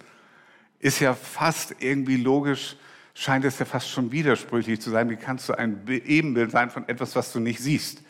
ist 0.78 1.00
ja 1.00 1.14
fast 1.14 1.76
irgendwie 1.80 2.16
logisch, 2.16 2.76
scheint 3.14 3.44
es 3.44 3.58
ja 3.58 3.64
fast 3.64 3.90
schon 3.90 4.12
widersprüchlich 4.12 4.80
zu 4.80 4.90
sein. 4.90 5.10
Wie 5.10 5.16
kannst 5.16 5.48
du 5.48 5.52
ein 5.54 5.82
Ebenbild 5.86 6.50
sein 6.50 6.70
von 6.70 6.88
etwas, 6.88 7.16
was 7.16 7.32
du 7.32 7.40
nicht 7.40 7.60
siehst? 7.60 8.02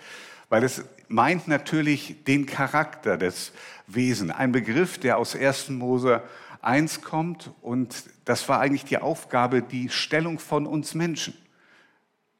Weil 0.49 0.65
es 0.65 0.85
meint 1.09 1.49
natürlich 1.49 2.25
den 2.25 2.47
Charakter 2.47 3.17
des 3.17 3.53
Wesens. 3.87 4.33
Ein 4.33 4.53
Begriff, 4.53 4.99
der 4.99 5.19
aus 5.19 5.35
1. 5.35 5.71
Mose 5.71 6.23
1 6.63 7.03
kommt 7.03 7.53
und 7.63 8.05
das 8.25 8.49
war 8.49 8.61
eigentlich 8.61 8.85
die 8.85 8.99
Aufgabe, 8.99 9.63
die 9.63 9.89
Stellung 9.89 10.39
von 10.39 10.67
uns 10.67 10.95
Menschen. 10.95 11.35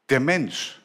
Der 0.09 0.19
Mensch 0.19 0.81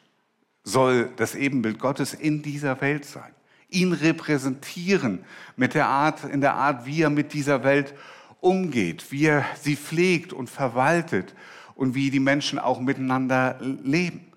soll 0.62 1.10
das 1.16 1.34
Ebenbild 1.34 1.78
Gottes 1.80 2.14
in 2.14 2.42
dieser 2.42 2.80
Welt 2.80 3.04
sein, 3.04 3.32
ihn 3.68 3.92
repräsentieren 3.92 5.24
mit 5.56 5.74
der 5.74 5.86
Art, 5.86 6.24
in 6.24 6.40
der 6.40 6.54
Art, 6.54 6.86
wie 6.86 7.02
er 7.02 7.10
mit 7.10 7.32
dieser 7.32 7.64
Welt 7.64 7.94
umgeht, 8.40 9.10
wie 9.10 9.26
er 9.26 9.44
sie 9.60 9.76
pflegt 9.76 10.32
und 10.32 10.48
verwaltet 10.48 11.34
und 11.74 11.94
wie 11.94 12.10
die 12.10 12.20
Menschen 12.20 12.58
auch 12.58 12.80
miteinander 12.80 13.58
leben. 13.60 14.31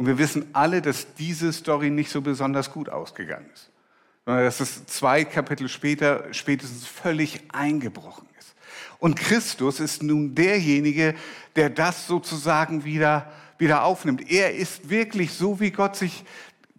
Und 0.00 0.06
wir 0.06 0.16
wissen 0.16 0.46
alle, 0.54 0.80
dass 0.80 1.12
diese 1.12 1.52
Story 1.52 1.90
nicht 1.90 2.10
so 2.10 2.22
besonders 2.22 2.72
gut 2.72 2.88
ausgegangen 2.88 3.50
ist, 3.52 3.68
sondern 4.24 4.44
dass 4.44 4.60
es 4.60 4.86
zwei 4.86 5.24
Kapitel 5.24 5.68
später 5.68 6.32
spätestens 6.32 6.86
völlig 6.86 7.42
eingebrochen 7.52 8.26
ist. 8.38 8.54
Und 8.98 9.16
Christus 9.16 9.78
ist 9.78 10.02
nun 10.02 10.34
derjenige, 10.34 11.14
der 11.54 11.68
das 11.68 12.06
sozusagen 12.06 12.84
wieder 12.84 13.30
wieder 13.58 13.84
aufnimmt. 13.84 14.30
Er 14.30 14.54
ist 14.54 14.88
wirklich 14.88 15.34
so, 15.34 15.60
wie 15.60 15.70
Gott 15.70 15.96
sich 15.96 16.24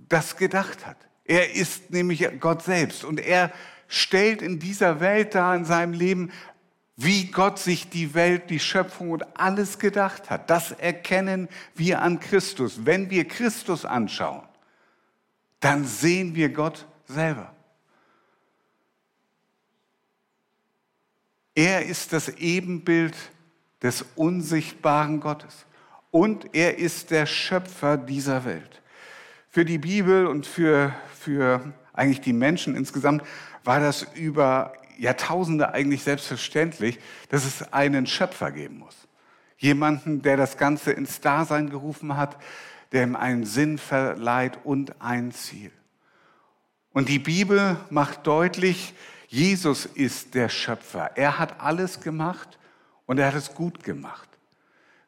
das 0.10 0.36
gedacht 0.36 0.88
hat. 0.88 0.98
Er 1.26 1.54
ist 1.54 1.92
nämlich 1.92 2.28
Gott 2.40 2.64
selbst 2.64 3.04
und 3.04 3.20
er 3.20 3.52
stellt 3.88 4.42
in 4.42 4.58
dieser 4.58 5.00
Welt 5.00 5.36
da 5.36 5.56
in 5.56 5.64
seinem 5.64 5.94
Leben, 5.94 6.32
wie 7.04 7.26
Gott 7.26 7.58
sich 7.58 7.90
die 7.90 8.14
Welt, 8.14 8.50
die 8.50 8.60
Schöpfung 8.60 9.12
und 9.12 9.40
alles 9.40 9.80
gedacht 9.80 10.30
hat. 10.30 10.50
Das 10.50 10.72
erkennen 10.72 11.50
wir 11.76 12.02
an 12.02 12.20
Christus. 12.20 12.86
Wenn 12.86 13.10
wir 13.10 13.28
Christus 13.28 13.86
anschauen, 13.86 14.44
dann 15.60 15.86
sehen 15.86 16.36
wir 16.36 16.50
Gott 16.50 16.86
selber. 17.08 17.54
Er 21.56 21.86
ist 21.86 22.14
das 22.14 22.30
Ebenbild 22.30 23.16
des 23.82 24.06
unsichtbaren 24.16 25.20
Gottes 25.20 25.66
und 26.12 26.54
er 26.54 26.78
ist 26.78 27.12
der 27.12 27.26
Schöpfer 27.26 27.98
dieser 27.98 28.46
Welt. 28.46 28.82
Für 29.50 29.66
die 29.66 29.78
Bibel 29.78 30.28
und 30.28 30.46
für, 30.46 30.94
für 31.14 31.74
eigentlich 31.94 32.22
die 32.22 32.34
Menschen 32.34 32.76
insgesamt 32.76 33.24
war 33.64 33.80
das 33.80 34.08
über 34.16 34.74
Jahrtausende 35.02 35.74
eigentlich 35.74 36.04
selbstverständlich, 36.04 37.00
dass 37.30 37.44
es 37.44 37.74
einen 37.74 38.06
Schöpfer 38.06 38.52
geben 38.52 38.78
muss. 38.78 38.96
Jemanden, 39.58 40.22
der 40.22 40.38
das 40.38 40.58
Ganze 40.58 40.92
ins 40.92 41.22
Dasein 41.22 41.72
gerufen 41.72 42.18
hat, 42.18 42.38
der 42.92 43.04
ihm 43.04 43.16
einen 43.16 43.44
Sinn 43.44 43.80
verleiht 43.80 44.60
und 44.64 45.02
ein 45.02 45.32
Ziel. 45.32 45.72
Und 46.94 47.10
die 47.10 47.18
Bibel 47.18 47.78
macht 47.90 48.28
deutlich, 48.28 48.94
Jesus 49.28 49.88
ist 49.88 50.36
der 50.36 50.50
Schöpfer. 50.50 51.12
Er 51.16 51.40
hat 51.40 51.62
alles 51.62 52.02
gemacht 52.02 52.60
und 53.08 53.18
er 53.18 53.28
hat 53.28 53.36
es 53.36 53.56
gut 53.56 53.84
gemacht. 53.84 54.30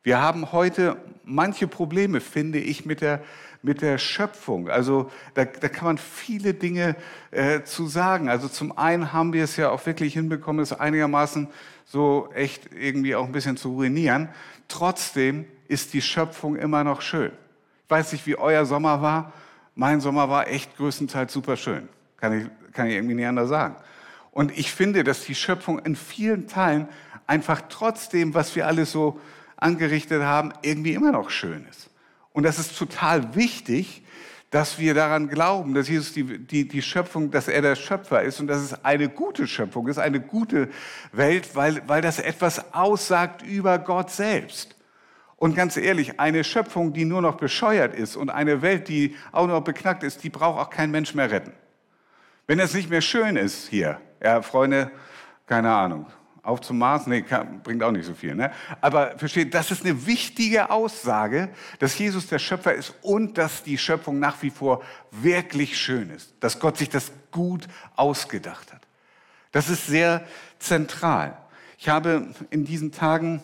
Wir 0.01 0.19
haben 0.19 0.51
heute 0.51 0.97
manche 1.23 1.67
Probleme, 1.67 2.19
finde 2.19 2.59
ich, 2.59 2.85
mit 2.85 3.01
der, 3.01 3.23
mit 3.63 3.81
der 3.81 3.97
Schöpfung. 3.97 4.69
Also 4.69 5.09
da, 5.33 5.45
da 5.45 5.69
kann 5.69 5.85
man 5.85 5.97
viele 5.97 6.53
Dinge 6.53 6.95
äh, 7.31 7.63
zu 7.63 7.87
sagen. 7.87 8.29
Also 8.29 8.47
zum 8.49 8.77
einen 8.77 9.13
haben 9.13 9.33
wir 9.33 9.45
es 9.45 9.55
ja 9.55 9.71
auch 9.71 9.83
wirklich 9.85 10.13
hinbekommen, 10.13 10.61
es 10.61 10.73
einigermaßen 10.73 11.47
so 11.85 12.29
echt 12.35 12.73
irgendwie 12.73 13.15
auch 13.15 13.25
ein 13.25 13.31
bisschen 13.31 13.57
zu 13.57 13.71
ruinieren. 13.71 14.29
Trotzdem 14.67 15.45
ist 15.67 15.93
die 15.93 16.01
Schöpfung 16.01 16.57
immer 16.57 16.83
noch 16.83 17.01
schön. 17.01 17.31
Ich 17.85 17.89
weiß 17.89 18.11
nicht, 18.11 18.27
wie 18.27 18.35
euer 18.35 18.65
Sommer 18.65 19.01
war. 19.01 19.33
Mein 19.75 20.01
Sommer 20.01 20.29
war 20.29 20.47
echt 20.47 20.75
größtenteils 20.77 21.31
super 21.31 21.55
schön. 21.55 21.87
Kann 22.17 22.39
ich, 22.39 22.73
kann 22.73 22.87
ich 22.87 22.95
irgendwie 22.95 23.15
nicht 23.15 23.27
anders 23.27 23.49
sagen. 23.49 23.75
Und 24.31 24.57
ich 24.57 24.73
finde, 24.73 25.03
dass 25.03 25.23
die 25.23 25.35
Schöpfung 25.35 25.79
in 25.79 25.95
vielen 25.95 26.47
Teilen 26.47 26.87
einfach 27.27 27.61
trotzdem, 27.69 28.33
was 28.33 28.55
wir 28.55 28.67
alles 28.67 28.91
so 28.91 29.19
angerichtet 29.55 30.23
haben, 30.23 30.51
irgendwie 30.63 30.93
immer 30.93 31.11
noch 31.11 31.29
schön 31.29 31.65
ist. 31.69 31.89
Und 32.33 32.43
das 32.43 32.59
ist 32.59 32.77
total 32.77 33.35
wichtig, 33.35 34.03
dass 34.49 34.77
wir 34.77 34.93
daran 34.93 35.29
glauben, 35.29 35.73
dass 35.73 35.87
Jesus 35.87 36.13
die, 36.13 36.37
die, 36.37 36.67
die 36.67 36.81
Schöpfung, 36.83 37.31
dass 37.31 37.47
er 37.47 37.63
der 37.63 37.75
Schöpfer 37.75 38.21
ist 38.21 38.39
und 38.39 38.47
dass 38.47 38.61
es 38.61 38.85
eine 38.85 39.09
gute 39.09 39.47
Schöpfung 39.47 39.87
ist, 39.87 39.97
eine 39.97 40.19
gute 40.19 40.69
Welt, 41.11 41.55
weil, 41.55 41.81
weil 41.87 42.01
das 42.01 42.19
etwas 42.19 42.73
aussagt 42.73 43.41
über 43.41 43.79
Gott 43.79 44.11
selbst. 44.11 44.75
Und 45.37 45.55
ganz 45.55 45.75
ehrlich, 45.75 46.19
eine 46.19 46.43
Schöpfung, 46.43 46.93
die 46.93 47.03
nur 47.03 47.21
noch 47.21 47.35
bescheuert 47.35 47.95
ist 47.95 48.15
und 48.15 48.29
eine 48.29 48.61
Welt, 48.61 48.87
die 48.89 49.15
auch 49.31 49.47
noch 49.47 49.61
beknackt 49.61 50.03
ist, 50.03 50.23
die 50.23 50.29
braucht 50.29 50.59
auch 50.59 50.69
kein 50.69 50.91
Mensch 50.91 51.15
mehr 51.15 51.31
retten. 51.31 51.53
Wenn 52.45 52.59
es 52.59 52.73
nicht 52.73 52.89
mehr 52.89 53.01
schön 53.01 53.35
ist 53.35 53.69
hier, 53.69 53.99
ja, 54.21 54.41
Freunde, 54.41 54.91
keine 55.47 55.71
Ahnung, 55.71 56.05
auf 56.43 56.59
zum 56.59 56.77
Mars, 56.77 57.07
nee, 57.07 57.21
kann, 57.21 57.61
bringt 57.63 57.81
auch 57.83 57.91
nicht 57.91 58.05
so 58.05 58.13
viel. 58.13 58.35
Ne? 58.35 58.51
Aber 58.81 59.17
versteht, 59.17 59.53
das 59.53 59.71
ist 59.71 59.85
eine 59.85 60.05
wichtige 60.05 60.69
Aussage, 60.69 61.49
dass 61.79 61.97
Jesus 61.97 62.27
der 62.27 62.37
Schöpfer 62.37 62.73
ist 62.73 62.93
und 63.01 63.37
dass 63.37 63.63
die 63.63 63.77
Schöpfung 63.77 64.19
nach 64.19 64.41
wie 64.41 64.49
vor 64.49 64.83
wirklich 65.09 65.77
schön 65.77 66.09
ist. 66.09 66.33
Dass 66.41 66.59
Gott 66.59 66.77
sich 66.77 66.89
das 66.89 67.11
gut 67.31 67.67
ausgedacht 67.95 68.73
hat. 68.73 68.81
Das 69.53 69.69
ist 69.69 69.87
sehr 69.87 70.25
zentral. 70.59 71.37
Ich 71.77 71.87
habe 71.87 72.27
in 72.49 72.65
diesen 72.65 72.91
Tagen 72.91 73.41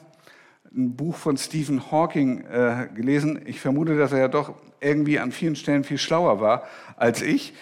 ein 0.75 0.96
Buch 0.96 1.15
von 1.15 1.38
Stephen 1.38 1.91
Hawking 1.91 2.46
äh, 2.46 2.89
gelesen. 2.94 3.41
Ich 3.46 3.62
vermute, 3.62 3.98
dass 3.98 4.12
er 4.12 4.20
ja 4.20 4.27
doch 4.27 4.56
irgendwie 4.82 5.20
an 5.20 5.32
vielen 5.32 5.56
Stellen 5.56 5.86
viel 5.86 5.98
schlauer 5.98 6.41
war 6.41 6.63
als 6.98 7.22
ich. 7.22 7.53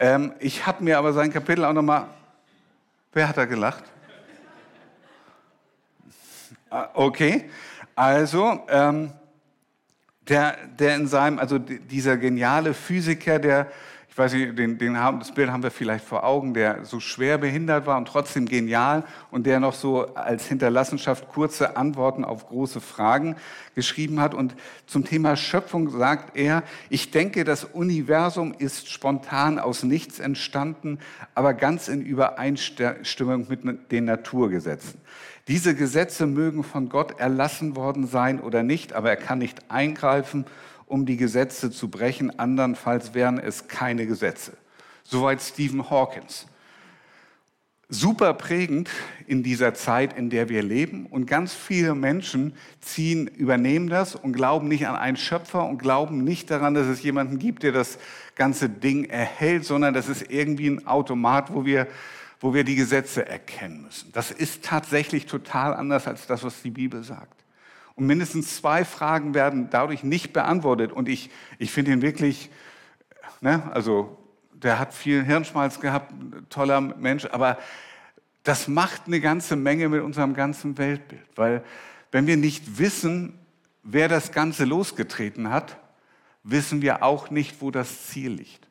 Ähm, 0.00 0.32
ich 0.40 0.66
habe 0.66 0.82
mir 0.82 0.98
aber 0.98 1.12
sein 1.12 1.32
Kapitel 1.32 1.64
auch 1.64 1.74
nochmal... 1.74 2.06
Wer 3.12 3.28
hat 3.28 3.36
da 3.38 3.46
gelacht? 3.46 3.84
Ah, 6.68 6.88
okay, 6.94 7.44
also 7.94 8.60
ähm, 8.68 9.12
der, 10.28 10.56
der 10.78 10.96
in 10.96 11.06
seinem, 11.06 11.38
also 11.38 11.60
dieser 11.60 12.16
geniale 12.16 12.74
Physiker, 12.74 13.38
der, 13.38 13.70
ich 14.08 14.18
weiß 14.18 14.32
nicht, 14.32 14.58
den, 14.58 14.76
den 14.76 14.98
haben, 14.98 15.20
das 15.20 15.30
Bild 15.30 15.50
haben 15.52 15.62
wir 15.62 15.70
vielleicht 15.70 16.04
vor 16.04 16.24
Augen, 16.24 16.54
der 16.54 16.84
so 16.84 16.98
schwer 16.98 17.38
behindert 17.38 17.86
war 17.86 17.96
und 17.96 18.08
trotzdem 18.08 18.46
genial 18.46 19.04
und 19.30 19.46
der 19.46 19.60
noch 19.60 19.74
so 19.74 20.12
als 20.16 20.46
Hinterlassenschaft 20.46 21.28
kurze 21.28 21.76
Antworten 21.76 22.24
auf 22.24 22.48
große 22.48 22.80
Fragen 22.80 23.36
geschrieben 23.76 24.18
hat. 24.18 24.34
Und 24.34 24.56
zum 24.86 25.04
Thema 25.04 25.36
Schöpfung 25.36 25.90
sagt 25.90 26.36
er, 26.36 26.64
ich 26.88 27.12
denke, 27.12 27.44
das 27.44 27.62
Universum 27.62 28.54
ist 28.58 28.90
spontan 28.90 29.60
aus 29.60 29.84
nichts 29.84 30.18
entstanden, 30.18 30.98
aber 31.36 31.54
ganz 31.54 31.86
in 31.86 32.02
Übereinstimmung 32.02 33.46
mit 33.48 33.92
den 33.92 34.06
Naturgesetzen. 34.06 35.00
Diese 35.48 35.76
Gesetze 35.76 36.26
mögen 36.26 36.64
von 36.64 36.88
Gott 36.88 37.20
erlassen 37.20 37.76
worden 37.76 38.06
sein 38.06 38.40
oder 38.40 38.64
nicht, 38.64 38.94
aber 38.94 39.10
er 39.10 39.16
kann 39.16 39.38
nicht 39.38 39.70
eingreifen, 39.70 40.44
um 40.86 41.06
die 41.06 41.16
Gesetze 41.16 41.70
zu 41.70 41.88
brechen. 41.88 42.36
Andernfalls 42.38 43.14
wären 43.14 43.38
es 43.38 43.68
keine 43.68 44.06
Gesetze. 44.06 44.52
Soweit 45.04 45.40
Stephen 45.40 45.88
Hawkins. 45.88 46.46
Super 47.88 48.34
prägend 48.34 48.90
in 49.28 49.44
dieser 49.44 49.72
Zeit, 49.72 50.18
in 50.18 50.30
der 50.30 50.48
wir 50.48 50.64
leben. 50.64 51.06
Und 51.06 51.26
ganz 51.26 51.54
viele 51.54 51.94
Menschen 51.94 52.54
ziehen, 52.80 53.28
übernehmen 53.28 53.88
das 53.88 54.16
und 54.16 54.32
glauben 54.32 54.66
nicht 54.66 54.88
an 54.88 54.96
einen 54.96 55.16
Schöpfer 55.16 55.64
und 55.64 55.78
glauben 55.78 56.24
nicht 56.24 56.50
daran, 56.50 56.74
dass 56.74 56.88
es 56.88 57.04
jemanden 57.04 57.38
gibt, 57.38 57.62
der 57.62 57.70
das 57.70 57.98
ganze 58.34 58.68
Ding 58.68 59.04
erhält, 59.04 59.64
sondern 59.64 59.94
das 59.94 60.08
ist 60.08 60.28
irgendwie 60.28 60.66
ein 60.70 60.88
Automat, 60.88 61.54
wo 61.54 61.64
wir 61.64 61.86
wo 62.40 62.54
wir 62.54 62.64
die 62.64 62.76
Gesetze 62.76 63.26
erkennen 63.26 63.82
müssen. 63.82 64.12
Das 64.12 64.30
ist 64.30 64.64
tatsächlich 64.64 65.26
total 65.26 65.74
anders 65.74 66.06
als 66.06 66.26
das, 66.26 66.44
was 66.44 66.62
die 66.62 66.70
Bibel 66.70 67.02
sagt. 67.02 67.44
Und 67.94 68.06
mindestens 68.06 68.56
zwei 68.56 68.84
Fragen 68.84 69.34
werden 69.34 69.70
dadurch 69.70 70.04
nicht 70.04 70.32
beantwortet. 70.32 70.92
Und 70.92 71.08
ich, 71.08 71.30
ich 71.58 71.72
finde 71.72 71.92
ihn 71.92 72.02
wirklich, 72.02 72.50
ne, 73.40 73.62
also 73.72 74.18
der 74.52 74.78
hat 74.78 74.92
viel 74.92 75.24
Hirnschmalz 75.24 75.80
gehabt, 75.80 76.12
toller 76.50 76.80
Mensch, 76.80 77.26
aber 77.26 77.58
das 78.42 78.68
macht 78.68 79.02
eine 79.06 79.20
ganze 79.20 79.56
Menge 79.56 79.88
mit 79.88 80.02
unserem 80.02 80.34
ganzen 80.34 80.78
Weltbild. 80.78 81.26
Weil 81.36 81.64
wenn 82.12 82.26
wir 82.26 82.36
nicht 82.36 82.78
wissen, 82.78 83.38
wer 83.82 84.08
das 84.08 84.30
Ganze 84.30 84.64
losgetreten 84.64 85.50
hat, 85.50 85.78
wissen 86.42 86.82
wir 86.82 87.02
auch 87.02 87.30
nicht, 87.30 87.60
wo 87.60 87.70
das 87.70 88.06
Ziel 88.06 88.32
liegt. 88.32 88.68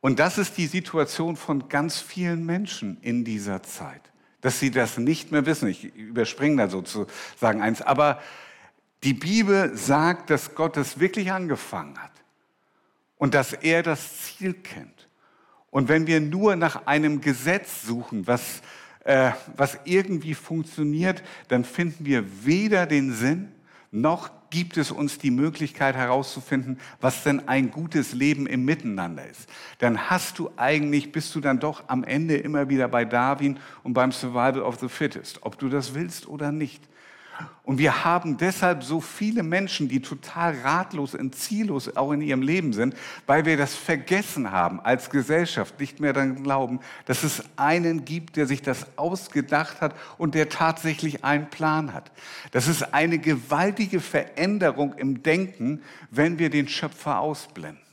Und 0.00 0.18
das 0.18 0.38
ist 0.38 0.56
die 0.56 0.66
Situation 0.66 1.36
von 1.36 1.68
ganz 1.68 2.00
vielen 2.00 2.44
Menschen 2.46 2.98
in 3.02 3.24
dieser 3.24 3.62
Zeit, 3.62 4.00
dass 4.40 4.58
sie 4.58 4.70
das 4.70 4.98
nicht 4.98 5.30
mehr 5.30 5.44
wissen. 5.44 5.68
Ich 5.68 5.94
überspringe 5.94 6.56
da 6.56 6.68
sozusagen 6.68 7.60
eins, 7.60 7.82
aber 7.82 8.20
die 9.02 9.14
Bibel 9.14 9.76
sagt, 9.76 10.30
dass 10.30 10.54
Gott 10.54 10.76
es 10.76 11.00
wirklich 11.00 11.32
angefangen 11.32 11.98
hat 11.98 12.12
und 13.16 13.34
dass 13.34 13.52
er 13.52 13.82
das 13.82 14.22
Ziel 14.22 14.54
kennt. 14.54 15.08
Und 15.70 15.88
wenn 15.88 16.06
wir 16.06 16.20
nur 16.20 16.56
nach 16.56 16.86
einem 16.86 17.20
Gesetz 17.20 17.82
suchen, 17.82 18.26
was, 18.26 18.62
äh, 19.04 19.32
was 19.56 19.78
irgendwie 19.84 20.34
funktioniert, 20.34 21.22
dann 21.48 21.64
finden 21.64 22.04
wir 22.04 22.44
weder 22.44 22.86
den 22.86 23.12
Sinn 23.12 23.52
noch 23.90 24.30
gibt 24.50 24.76
es 24.76 24.90
uns 24.90 25.18
die 25.18 25.30
Möglichkeit 25.30 25.94
herauszufinden, 25.94 26.78
was 27.00 27.22
denn 27.22 27.48
ein 27.48 27.70
gutes 27.70 28.12
Leben 28.12 28.46
im 28.46 28.64
Miteinander 28.64 29.26
ist. 29.26 29.48
Dann 29.78 30.10
hast 30.10 30.38
du 30.38 30.50
eigentlich, 30.56 31.12
bist 31.12 31.34
du 31.34 31.40
dann 31.40 31.60
doch 31.60 31.84
am 31.86 32.04
Ende 32.04 32.36
immer 32.36 32.68
wieder 32.68 32.88
bei 32.88 33.04
Darwin 33.04 33.58
und 33.82 33.94
beim 33.94 34.12
Survival 34.12 34.62
of 34.62 34.78
the 34.80 34.88
Fittest, 34.88 35.42
ob 35.42 35.58
du 35.58 35.68
das 35.68 35.94
willst 35.94 36.28
oder 36.28 36.52
nicht. 36.52 36.82
Und 37.62 37.78
wir 37.78 38.04
haben 38.04 38.36
deshalb 38.36 38.82
so 38.82 39.00
viele 39.00 39.42
Menschen, 39.42 39.88
die 39.88 40.00
total 40.00 40.56
ratlos 40.62 41.14
und 41.14 41.36
ziellos 41.36 41.96
auch 41.96 42.10
in 42.12 42.20
ihrem 42.20 42.42
Leben 42.42 42.72
sind, 42.72 42.94
weil 43.26 43.44
wir 43.44 43.56
das 43.56 43.74
vergessen 43.74 44.50
haben 44.50 44.80
als 44.80 45.10
Gesellschaft, 45.10 45.78
nicht 45.78 46.00
mehr 46.00 46.12
daran 46.12 46.42
glauben, 46.42 46.80
dass 47.06 47.22
es 47.22 47.44
einen 47.56 48.04
gibt, 48.04 48.36
der 48.36 48.46
sich 48.46 48.62
das 48.62 48.98
ausgedacht 48.98 49.80
hat 49.80 49.94
und 50.18 50.34
der 50.34 50.48
tatsächlich 50.48 51.24
einen 51.24 51.48
Plan 51.48 51.92
hat. 51.92 52.10
Das 52.50 52.66
ist 52.66 52.94
eine 52.94 53.18
gewaltige 53.18 54.00
Veränderung 54.00 54.94
im 54.94 55.22
Denken, 55.22 55.82
wenn 56.10 56.38
wir 56.38 56.50
den 56.50 56.66
Schöpfer 56.66 57.20
ausblenden. 57.20 57.89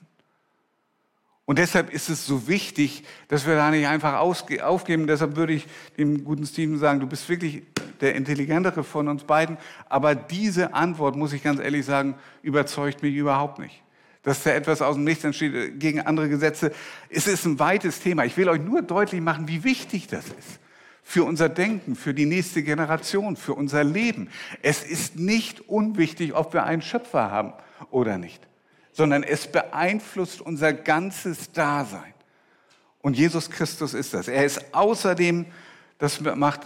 Und 1.48 1.60
deshalb 1.60 1.94
ist 1.94 2.10
es 2.10 2.26
so 2.26 2.50
wichtig, 2.50 3.04
dass 3.30 3.48
wir 3.48 3.56
da 3.56 3.72
nicht 3.72 3.88
einfach 3.88 4.20
aufgeben. 4.20 5.08
Deshalb 5.08 5.38
würde 5.38 5.54
ich 5.54 5.66
dem 5.98 6.26
guten 6.26 6.46
Steven 6.46 6.78
sagen, 6.78 7.00
du 7.00 7.08
bist 7.08 7.30
wirklich 7.30 7.64
der 8.02 8.16
intelligentere 8.16 8.84
von 8.84 9.08
uns 9.08 9.24
beiden. 9.24 9.58
Aber 9.88 10.14
diese 10.14 10.74
Antwort, 10.74 11.16
muss 11.16 11.32
ich 11.32 11.42
ganz 11.42 11.62
ehrlich 11.62 11.86
sagen, 11.86 12.16
überzeugt 12.42 13.02
mich 13.02 13.16
überhaupt 13.16 13.60
nicht. 13.60 13.82
Dass 14.24 14.44
da 14.44 14.52
etwas 14.52 14.82
aus 14.82 14.96
dem 14.96 15.06
Nichts 15.06 15.24
entsteht 15.24 15.80
gegen 15.80 16.02
andere 16.02 16.28
Gesetze. 16.28 16.74
Es 17.10 17.28
ist 17.28 17.46
ein 17.46 17.60
weites 17.60 18.02
Thema. 18.02 18.26
Ich 18.26 18.36
will 18.36 18.50
euch 18.50 18.62
nur 18.62 18.82
deutlich 18.82 19.22
machen, 19.22 19.48
wie 19.48 19.64
wichtig 19.64 20.08
das 20.08 20.26
ist. 20.26 20.60
Für 21.02 21.24
unser 21.24 21.48
Denken, 21.48 21.96
für 21.96 22.14
die 22.14 22.26
nächste 22.26 22.62
Generation, 22.62 23.38
für 23.38 23.54
unser 23.54 23.86
Leben. 23.86 24.28
Es 24.64 24.84
ist 24.84 25.16
nicht 25.16 25.62
unwichtig, 25.70 26.36
ob 26.36 26.54
wir 26.54 26.66
einen 26.66 26.82
Schöpfer 26.82 27.32
haben 27.32 27.54
oder 27.90 28.18
nicht 28.18 28.47
sondern 28.98 29.22
es 29.22 29.46
beeinflusst 29.46 30.42
unser 30.42 30.74
ganzes 30.74 31.52
Dasein. 31.52 32.16
Und 33.00 33.16
Jesus 33.16 33.52
Christus 33.52 33.94
ist 33.94 34.16
das. 34.16 34.28
Er 34.28 34.44
ist 34.44 34.74
außerdem, 34.74 35.46
das 36.00 36.20
macht 36.20 36.62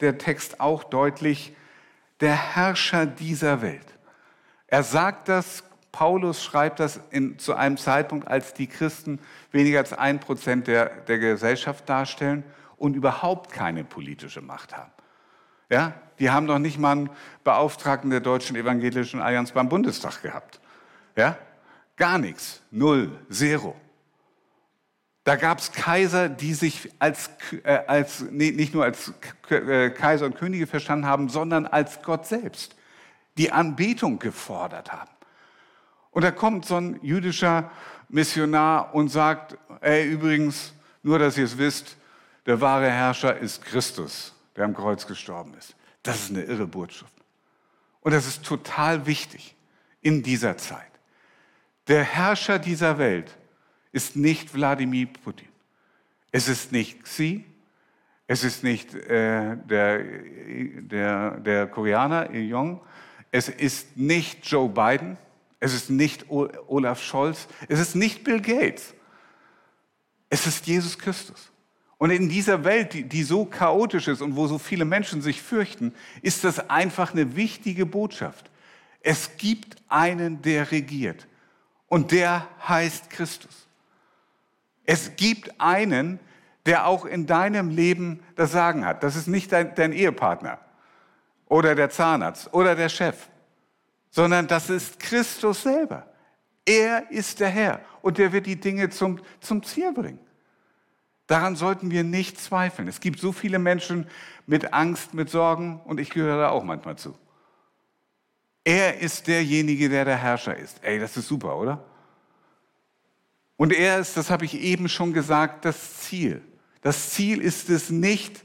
der 0.00 0.16
Text 0.16 0.58
auch 0.58 0.84
deutlich, 0.84 1.54
der 2.20 2.34
Herrscher 2.34 3.04
dieser 3.04 3.60
Welt. 3.60 3.84
Er 4.68 4.84
sagt 4.84 5.28
das, 5.28 5.64
Paulus 5.92 6.42
schreibt 6.42 6.80
das 6.80 6.98
in, 7.10 7.38
zu 7.38 7.54
einem 7.54 7.76
Zeitpunkt, 7.76 8.26
als 8.26 8.54
die 8.54 8.68
Christen 8.68 9.18
weniger 9.52 9.80
als 9.80 9.92
ein 9.92 10.18
Prozent 10.18 10.68
der, 10.68 10.86
der 10.86 11.18
Gesellschaft 11.18 11.86
darstellen 11.86 12.42
und 12.78 12.96
überhaupt 12.96 13.52
keine 13.52 13.84
politische 13.84 14.40
Macht 14.40 14.74
haben. 14.74 14.92
Ja, 15.68 15.92
die 16.20 16.30
haben 16.30 16.46
noch 16.46 16.58
nicht 16.58 16.78
mal 16.78 16.92
einen 16.92 17.10
Beauftragten 17.44 18.08
der 18.08 18.20
Deutschen 18.20 18.56
Evangelischen 18.56 19.20
Allianz 19.20 19.52
beim 19.52 19.68
Bundestag 19.68 20.22
gehabt. 20.22 20.58
Ja, 21.16 21.36
Gar 21.96 22.18
nichts. 22.18 22.62
Null. 22.70 23.18
Zero. 23.30 23.74
Da 25.24 25.34
gab 25.34 25.58
es 25.58 25.72
Kaiser, 25.72 26.28
die 26.28 26.54
sich 26.54 26.88
als, 27.00 27.30
äh, 27.64 27.80
als 27.86 28.20
nee, 28.30 28.52
nicht 28.52 28.72
nur 28.72 28.84
als 28.84 29.12
äh, 29.50 29.90
Kaiser 29.90 30.26
und 30.26 30.36
Könige 30.36 30.68
verstanden 30.68 31.06
haben, 31.06 31.28
sondern 31.28 31.66
als 31.66 32.00
Gott 32.02 32.26
selbst, 32.26 32.76
die 33.36 33.50
Anbetung 33.50 34.20
gefordert 34.20 34.92
haben. 34.92 35.10
Und 36.12 36.22
da 36.22 36.30
kommt 36.30 36.64
so 36.64 36.76
ein 36.76 37.00
jüdischer 37.02 37.70
Missionar 38.08 38.94
und 38.94 39.08
sagt, 39.08 39.58
ey, 39.80 40.08
übrigens, 40.08 40.72
nur 41.02 41.18
dass 41.18 41.36
ihr 41.36 41.44
es 41.44 41.58
wisst, 41.58 41.96
der 42.46 42.60
wahre 42.60 42.88
Herrscher 42.88 43.36
ist 43.36 43.64
Christus, 43.64 44.32
der 44.54 44.64
am 44.64 44.74
Kreuz 44.74 45.06
gestorben 45.06 45.54
ist. 45.58 45.74
Das 46.04 46.20
ist 46.20 46.30
eine 46.30 46.42
irre 46.42 46.68
Botschaft. 46.68 47.12
Und 48.00 48.12
das 48.12 48.28
ist 48.28 48.44
total 48.44 49.06
wichtig 49.06 49.56
in 50.00 50.22
dieser 50.22 50.56
Zeit. 50.56 50.95
Der 51.88 52.02
Herrscher 52.02 52.58
dieser 52.58 52.98
Welt 52.98 53.36
ist 53.92 54.16
nicht 54.16 54.52
Wladimir 54.54 55.06
Putin. 55.06 55.48
Es 56.32 56.48
ist 56.48 56.72
nicht 56.72 57.04
Xi, 57.04 57.44
es 58.26 58.42
ist 58.42 58.64
nicht 58.64 58.94
äh, 58.94 59.56
der, 59.56 60.04
der, 60.82 61.30
der 61.38 61.66
Koreaner, 61.68 62.30
Il 62.30 62.48
Jong, 62.48 62.80
es 63.30 63.48
ist 63.48 63.96
nicht 63.96 64.44
Joe 64.44 64.68
Biden, 64.68 65.16
es 65.60 65.72
ist 65.74 65.90
nicht 65.90 66.26
Olaf 66.28 67.02
Scholz, 67.02 67.46
es 67.68 67.80
ist 67.80 67.94
nicht 67.94 68.24
Bill 68.24 68.40
Gates. 68.40 68.94
Es 70.28 70.46
ist 70.46 70.66
Jesus 70.66 70.98
Christus. 70.98 71.50
Und 71.98 72.10
in 72.10 72.28
dieser 72.28 72.64
Welt, 72.64 72.92
die, 72.92 73.04
die, 73.04 73.22
so 73.22 73.46
chaotisch 73.46 74.08
ist 74.08 74.20
und 74.20 74.36
wo 74.36 74.46
so 74.46 74.58
viele 74.58 74.84
Menschen 74.84 75.22
sich 75.22 75.40
fürchten, 75.40 75.94
ist 76.20 76.44
das 76.44 76.68
einfach 76.68 77.12
eine 77.12 77.36
wichtige 77.36 77.86
Botschaft. 77.86 78.50
Es 79.00 79.36
gibt 79.38 79.76
einen, 79.88 80.42
der 80.42 80.70
regiert. 80.72 81.26
Und 81.88 82.10
der 82.12 82.48
heißt 82.66 83.10
Christus. 83.10 83.66
Es 84.84 85.16
gibt 85.16 85.60
einen, 85.60 86.18
der 86.64 86.86
auch 86.86 87.04
in 87.04 87.26
deinem 87.26 87.70
Leben 87.70 88.22
das 88.34 88.52
Sagen 88.52 88.84
hat. 88.84 89.02
Das 89.02 89.16
ist 89.16 89.28
nicht 89.28 89.52
dein, 89.52 89.74
dein 89.74 89.92
Ehepartner 89.92 90.58
oder 91.48 91.74
der 91.74 91.90
Zahnarzt 91.90 92.52
oder 92.52 92.74
der 92.74 92.88
Chef, 92.88 93.28
sondern 94.10 94.46
das 94.46 94.68
ist 94.68 94.98
Christus 94.98 95.62
selber. 95.62 96.06
Er 96.64 97.10
ist 97.10 97.38
der 97.38 97.48
Herr 97.48 97.80
und 98.02 98.18
der 98.18 98.32
wird 98.32 98.46
die 98.46 98.58
Dinge 98.58 98.90
zum, 98.90 99.20
zum 99.40 99.62
Ziel 99.62 99.92
bringen. 99.92 100.18
Daran 101.28 101.56
sollten 101.56 101.90
wir 101.90 102.04
nicht 102.04 102.40
zweifeln. 102.40 102.88
Es 102.88 103.00
gibt 103.00 103.20
so 103.20 103.32
viele 103.32 103.58
Menschen 103.58 104.06
mit 104.46 104.72
Angst, 104.72 105.14
mit 105.14 105.28
Sorgen 105.30 105.80
und 105.84 105.98
ich 106.00 106.10
gehöre 106.10 106.38
da 106.38 106.48
auch 106.50 106.64
manchmal 106.64 106.96
zu. 106.96 107.16
Er 108.66 108.98
ist 108.98 109.28
derjenige, 109.28 109.88
der 109.88 110.04
der 110.04 110.16
Herrscher 110.16 110.56
ist. 110.56 110.82
Ey, 110.82 110.98
das 110.98 111.16
ist 111.16 111.28
super, 111.28 111.56
oder? 111.56 111.84
Und 113.56 113.72
er 113.72 114.00
ist, 114.00 114.16
das 114.16 114.28
habe 114.28 114.44
ich 114.44 114.60
eben 114.60 114.88
schon 114.88 115.12
gesagt, 115.12 115.64
das 115.64 116.00
Ziel. 116.00 116.42
Das 116.82 117.10
Ziel 117.10 117.40
ist 117.40 117.70
es 117.70 117.90
nicht, 117.90 118.42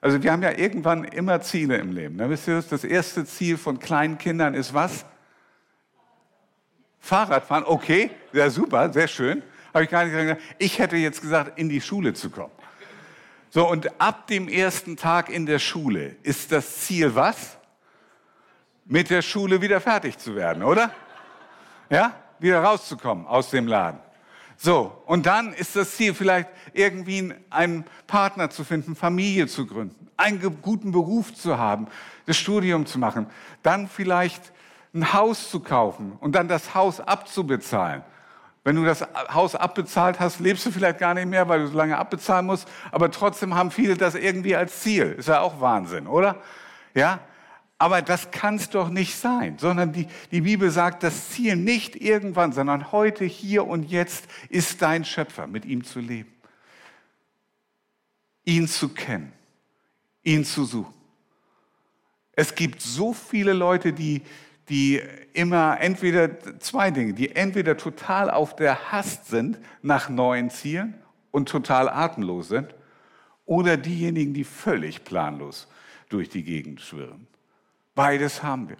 also 0.00 0.22
wir 0.22 0.32
haben 0.32 0.42
ja 0.42 0.52
irgendwann 0.52 1.04
immer 1.04 1.42
Ziele 1.42 1.76
im 1.76 1.92
Leben. 1.92 2.16
Ne? 2.16 2.30
Wisst 2.30 2.48
ihr, 2.48 2.62
das 2.62 2.82
erste 2.82 3.26
Ziel 3.26 3.58
von 3.58 3.78
kleinen 3.78 4.16
Kindern 4.16 4.54
ist 4.54 4.72
was? 4.72 5.04
Fahrradfahren, 6.98 7.64
okay, 7.66 8.10
ja 8.32 8.48
super, 8.48 8.90
sehr 8.90 9.06
schön. 9.06 9.42
Habe 9.74 9.84
ich 9.84 9.90
gar 9.90 10.06
nicht 10.06 10.16
gesagt. 10.16 10.42
Ich 10.56 10.78
hätte 10.78 10.96
jetzt 10.96 11.20
gesagt, 11.20 11.58
in 11.58 11.68
die 11.68 11.82
Schule 11.82 12.14
zu 12.14 12.30
kommen. 12.30 12.52
So, 13.50 13.68
und 13.68 14.00
ab 14.00 14.28
dem 14.28 14.48
ersten 14.48 14.96
Tag 14.96 15.28
in 15.28 15.44
der 15.44 15.58
Schule 15.58 16.16
ist 16.22 16.52
das 16.52 16.86
Ziel 16.86 17.14
was? 17.14 17.57
Mit 18.88 19.10
der 19.10 19.22
Schule 19.22 19.60
wieder 19.60 19.80
fertig 19.80 20.18
zu 20.18 20.34
werden, 20.34 20.64
oder? 20.64 20.90
Ja, 21.90 22.12
wieder 22.38 22.62
rauszukommen 22.62 23.26
aus 23.26 23.50
dem 23.50 23.66
Laden. 23.66 24.00
So, 24.56 25.02
und 25.06 25.26
dann 25.26 25.52
ist 25.52 25.76
das 25.76 25.94
Ziel 25.94 26.14
vielleicht 26.14 26.48
irgendwie 26.72 27.32
einen 27.50 27.84
Partner 28.08 28.50
zu 28.50 28.64
finden, 28.64 28.96
Familie 28.96 29.46
zu 29.46 29.66
gründen, 29.66 30.08
einen 30.16 30.40
guten 30.62 30.90
Beruf 30.90 31.32
zu 31.32 31.58
haben, 31.58 31.86
das 32.26 32.36
Studium 32.36 32.84
zu 32.84 32.98
machen, 32.98 33.26
dann 33.62 33.88
vielleicht 33.88 34.52
ein 34.94 35.12
Haus 35.12 35.50
zu 35.50 35.60
kaufen 35.60 36.16
und 36.18 36.34
dann 36.34 36.48
das 36.48 36.74
Haus 36.74 36.98
abzubezahlen. 36.98 38.02
Wenn 38.64 38.74
du 38.74 38.84
das 38.84 39.06
Haus 39.32 39.54
abbezahlt 39.54 40.18
hast, 40.18 40.40
lebst 40.40 40.66
du 40.66 40.72
vielleicht 40.72 40.98
gar 40.98 41.14
nicht 41.14 41.28
mehr, 41.28 41.48
weil 41.48 41.60
du 41.60 41.68
so 41.68 41.76
lange 41.76 41.96
abbezahlen 41.96 42.46
musst, 42.46 42.68
aber 42.90 43.10
trotzdem 43.10 43.54
haben 43.54 43.70
viele 43.70 43.96
das 43.96 44.14
irgendwie 44.14 44.56
als 44.56 44.80
Ziel. 44.80 45.12
Ist 45.12 45.28
ja 45.28 45.40
auch 45.40 45.60
Wahnsinn, 45.60 46.06
oder? 46.06 46.36
Ja, 46.94 47.20
aber 47.78 48.02
das 48.02 48.32
kann 48.32 48.56
es 48.56 48.70
doch 48.70 48.90
nicht 48.90 49.14
sein, 49.14 49.56
sondern 49.58 49.92
die, 49.92 50.08
die 50.32 50.40
Bibel 50.40 50.70
sagt, 50.70 51.04
das 51.04 51.30
Ziel 51.30 51.54
nicht 51.54 51.94
irgendwann, 51.94 52.52
sondern 52.52 52.90
heute, 52.90 53.24
hier 53.24 53.66
und 53.66 53.84
jetzt 53.84 54.26
ist 54.48 54.82
dein 54.82 55.04
Schöpfer, 55.04 55.46
mit 55.46 55.64
ihm 55.64 55.84
zu 55.84 56.00
leben. 56.00 56.32
ihn 58.44 58.66
zu 58.66 58.88
kennen, 58.88 59.32
ihn 60.22 60.44
zu 60.44 60.64
suchen. 60.64 60.94
Es 62.32 62.54
gibt 62.54 62.80
so 62.80 63.12
viele 63.12 63.52
Leute, 63.52 63.92
die, 63.92 64.22
die 64.68 65.02
immer 65.34 65.80
entweder 65.80 66.58
zwei 66.58 66.90
Dinge, 66.90 67.12
die 67.12 67.36
entweder 67.36 67.76
total 67.76 68.30
auf 68.30 68.56
der 68.56 68.90
Hast 68.90 69.26
sind 69.26 69.58
nach 69.82 70.08
neuen 70.08 70.50
Zielen 70.50 70.94
und 71.30 71.48
total 71.48 71.88
atemlos 71.88 72.48
sind, 72.48 72.74
oder 73.44 73.76
diejenigen, 73.76 74.34
die 74.34 74.44
völlig 74.44 75.04
planlos 75.04 75.68
durch 76.08 76.28
die 76.28 76.42
Gegend 76.42 76.80
schwirren. 76.80 77.26
Beides 77.98 78.44
haben 78.44 78.68
wir. 78.68 78.76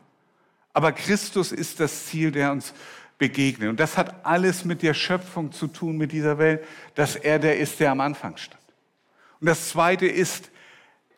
Aber 0.72 0.92
Christus 0.92 1.50
ist 1.50 1.81
das 1.81 2.07
Ziel, 2.07 2.31
der 2.31 2.52
uns 2.52 2.72
begegnet. 3.18 3.68
Und 3.68 3.81
das 3.81 3.96
hat 3.96 4.24
alles 4.24 4.64
mit 4.64 4.81
der 4.81 4.94
Schöpfung 4.94 5.50
zu 5.50 5.66
tun, 5.66 5.96
mit 5.96 6.12
dieser 6.12 6.38
Welt, 6.38 6.64
dass 6.94 7.16
er 7.16 7.40
der 7.40 7.59
ist, 7.59 7.81
der 7.81 7.90
am 7.90 8.00
Anfang 8.00 8.37
stand. 8.37 8.62
Und 9.40 9.48
das 9.48 9.70
Zweite 9.70 10.07
ist, 10.07 10.52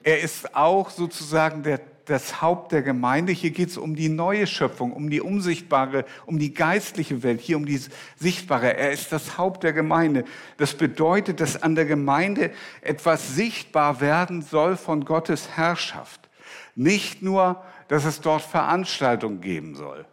er 0.03 0.21
ist 0.21 0.57
auch 0.57 0.89
sozusagen 0.89 1.63
der, 1.63 1.79
das 2.07 2.41
Haupt 2.41 2.73
der 2.73 2.81
Gemeinde. 2.81 3.33
Hier 3.33 3.51
geht 3.51 3.69
es 3.69 3.77
um 3.77 3.95
die 3.95 4.09
neue 4.09 4.47
Schöpfung, 4.47 4.95
um 4.95 5.11
die 5.11 5.21
unsichtbare, 5.21 6.07
um 6.25 6.39
die 6.39 6.55
geistliche 6.55 7.23
Welt, 7.23 7.43
hier 7.43 7.59
um 7.59 7.67
die 7.67 7.83
sichtbare. 8.17 8.79
Er 8.79 8.93
ist 8.93 9.13
das 9.13 9.37
Haupt 9.37 9.63
der 9.63 9.75
Gemeinde. 9.75 10.25
Das 10.57 10.73
bedeutet, 10.73 11.39
dass 11.41 11.63
an 11.63 11.75
der 11.75 11.85
Gemeinde 11.85 12.51
etwas 12.81 13.35
sichtbar 13.35 14.01
werden 14.01 14.41
soll 14.41 14.79
von 14.79 15.05
Gottes 15.05 15.51
Herrschaft. 15.51 16.31
Nicht 16.75 17.21
nur, 17.21 17.63
dass 17.91 18.05
es 18.05 18.21
dort 18.21 18.43
Veranstaltungen 18.43 19.41
geben 19.41 19.75
soll 19.75 20.07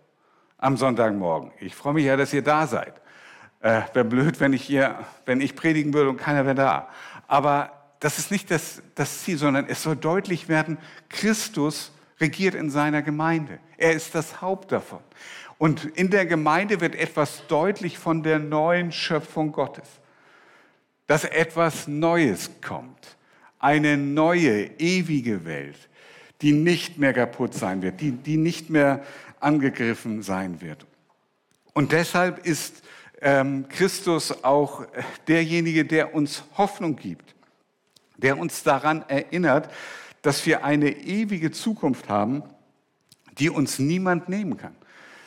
am 0.57 0.77
Sonntagmorgen. 0.77 1.51
Ich 1.59 1.75
freue 1.75 1.93
mich 1.93 2.05
ja, 2.05 2.17
dass 2.17 2.33
ihr 2.33 2.41
da 2.41 2.65
seid. 2.65 2.99
Äh, 3.59 3.81
Wäre 3.93 4.03
blöd, 4.03 4.39
wenn 4.39 4.51
ich 4.51 4.63
hier, 4.63 4.95
wenn 5.27 5.41
ich 5.41 5.55
predigen 5.55 5.93
würde 5.93 6.09
und 6.09 6.17
keiner 6.17 6.43
wäre 6.43 6.55
da. 6.55 6.89
Aber 7.27 7.71
das 7.99 8.17
ist 8.17 8.31
nicht 8.31 8.49
das, 8.49 8.81
das 8.95 9.21
Ziel, 9.21 9.37
sondern 9.37 9.67
es 9.67 9.83
soll 9.83 9.95
deutlich 9.95 10.49
werden, 10.49 10.79
Christus 11.07 11.91
regiert 12.19 12.55
in 12.55 12.71
seiner 12.71 13.03
Gemeinde. 13.03 13.59
Er 13.77 13.91
ist 13.91 14.15
das 14.15 14.41
Haupt 14.41 14.71
davon. 14.71 15.01
Und 15.59 15.85
in 15.85 16.09
der 16.09 16.25
Gemeinde 16.25 16.81
wird 16.81 16.95
etwas 16.95 17.45
deutlich 17.45 17.99
von 17.99 18.23
der 18.23 18.39
neuen 18.39 18.91
Schöpfung 18.91 19.51
Gottes. 19.51 19.87
Dass 21.05 21.25
etwas 21.25 21.87
Neues 21.87 22.49
kommt. 22.59 23.17
Eine 23.59 23.97
neue, 23.97 24.65
ewige 24.79 25.45
Welt, 25.45 25.77
die 26.41 26.51
nicht 26.51 26.97
mehr 26.97 27.13
kaputt 27.13 27.53
sein 27.53 27.81
wird, 27.81 28.01
die, 28.01 28.11
die 28.11 28.37
nicht 28.37 28.69
mehr 28.69 29.03
angegriffen 29.39 30.21
sein 30.21 30.61
wird. 30.61 30.85
Und 31.73 31.91
deshalb 31.91 32.45
ist 32.45 32.83
ähm, 33.21 33.67
Christus 33.69 34.43
auch 34.43 34.85
derjenige, 35.27 35.85
der 35.85 36.13
uns 36.13 36.43
Hoffnung 36.57 36.95
gibt 36.95 37.35
der 38.17 38.37
uns 38.37 38.63
daran 38.63 39.03
erinnert, 39.07 39.69
dass 40.21 40.45
wir 40.45 40.63
eine 40.63 40.89
ewige 40.89 41.51
Zukunft 41.51 42.09
haben, 42.09 42.43
die 43.37 43.49
uns 43.49 43.79
niemand 43.79 44.29
nehmen 44.29 44.57
kann. 44.57 44.75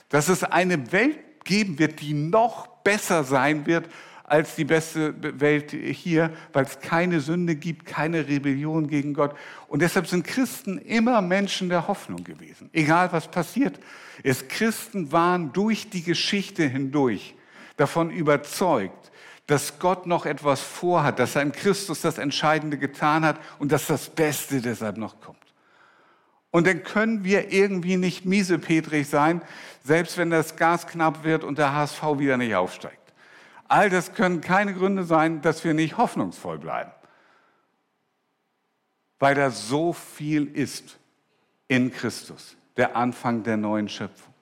Dass 0.09 0.29
es 0.29 0.43
eine 0.43 0.93
Welt 0.93 1.45
geben 1.45 1.79
wird, 1.79 2.01
die 2.01 2.13
noch 2.13 2.67
besser 2.83 3.25
sein 3.25 3.67
wird 3.67 3.89
als 4.31 4.55
die 4.55 4.65
beste 4.65 5.13
Welt 5.41 5.73
hier, 5.73 6.33
weil 6.53 6.65
es 6.65 6.79
keine 6.79 7.21
Sünde 7.21 7.57
gibt, 7.57 7.85
keine 7.85 8.29
Rebellion 8.29 8.87
gegen 8.87 9.13
Gott. 9.13 9.35
Und 9.67 9.83
deshalb 9.83 10.07
sind 10.07 10.25
Christen 10.25 10.79
immer 10.79 11.21
Menschen 11.21 11.69
der 11.69 11.89
Hoffnung 11.89 12.23
gewesen, 12.23 12.71
egal 12.73 13.11
was 13.11 13.27
passiert 13.27 13.81
ist. 14.23 14.49
Christen 14.49 15.11
waren 15.11 15.53
durch 15.53 15.91
die 15.91 16.05
Geschichte 16.05 16.63
hindurch 16.63 17.35
davon 17.77 18.11
überzeugt, 18.11 19.11
dass 19.49 19.81
Gott 19.81 20.07
noch 20.07 20.27
etwas 20.27 20.61
vorhat, 20.61 21.19
dass 21.19 21.35
er 21.35 21.43
in 21.43 21.51
Christus 21.51 22.01
das 22.03 22.19
Entscheidende 22.19 22.79
getan 22.79 23.25
hat 23.25 23.41
und 23.59 23.73
dass 23.73 23.89
das 23.89 24.09
Beste 24.11 24.61
deshalb 24.61 24.97
noch 24.97 25.21
kommt. 25.21 25.39
Und 26.53 26.69
dann 26.69 26.85
können 26.85 27.25
wir 27.25 27.53
irgendwie 27.53 27.97
nicht 27.97 28.25
miesepetrig 28.25 29.09
sein, 29.09 29.43
selbst 29.83 30.19
wenn 30.19 30.31
das 30.31 30.55
Gas 30.55 30.87
knapp 30.87 31.25
wird 31.25 31.43
und 31.43 31.59
der 31.59 31.75
HSV 31.75 32.01
wieder 32.19 32.37
nicht 32.37 32.55
aufsteigt. 32.55 33.00
All 33.71 33.89
das 33.89 34.15
können 34.15 34.41
keine 34.41 34.75
Gründe 34.75 35.05
sein, 35.05 35.43
dass 35.43 35.63
wir 35.63 35.75
nicht 35.75 35.97
hoffnungsvoll 35.97 36.59
bleiben. 36.59 36.91
Weil 39.21 39.37
da 39.37 39.53
so 39.53 39.93
viel 39.93 40.45
ist 40.47 40.99
in 41.69 41.93
Christus, 41.93 42.57
der 42.77 42.97
Anfang 42.97 43.45
der 43.45 43.57
neuen 43.57 43.89
Schöpfung. 43.89 44.35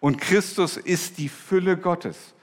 Und 0.00 0.20
Christus 0.20 0.76
ist 0.76 1.18
die 1.18 1.28
Fülle 1.28 1.76
Gottes. 1.76 2.34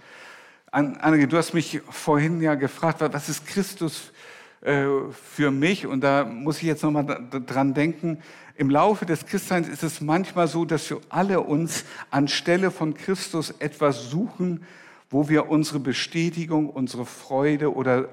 Anneke, 0.72 1.28
du 1.28 1.36
hast 1.36 1.54
mich 1.54 1.82
vorhin 1.90 2.42
ja 2.42 2.56
gefragt, 2.56 3.02
was 3.02 3.28
ist 3.28 3.46
Christus 3.46 4.14
äh, 4.62 4.86
für 5.12 5.52
mich? 5.52 5.88
Und 5.88 6.00
da 6.02 6.24
muss 6.24 6.60
ich 6.60 6.64
jetzt 6.64 6.84
nochmal 6.84 7.28
dran 7.48 7.74
denken. 7.74 8.24
Im 8.56 8.70
Laufe 8.70 9.06
des 9.06 9.26
Christseins 9.26 9.68
ist 9.68 9.84
es 9.84 10.00
manchmal 10.00 10.48
so, 10.48 10.64
dass 10.64 10.90
wir 10.90 11.02
alle 11.10 11.42
uns 11.42 11.84
anstelle 12.12 12.72
von 12.72 12.94
Christus 12.94 13.54
etwas 13.60 14.10
suchen, 14.10 14.66
wo 15.10 15.30
wir 15.30 15.50
unsere 15.50 15.80
Bestätigung, 15.80 16.70
unsere 16.70 17.06
Freude 17.06 17.74
oder 17.74 18.10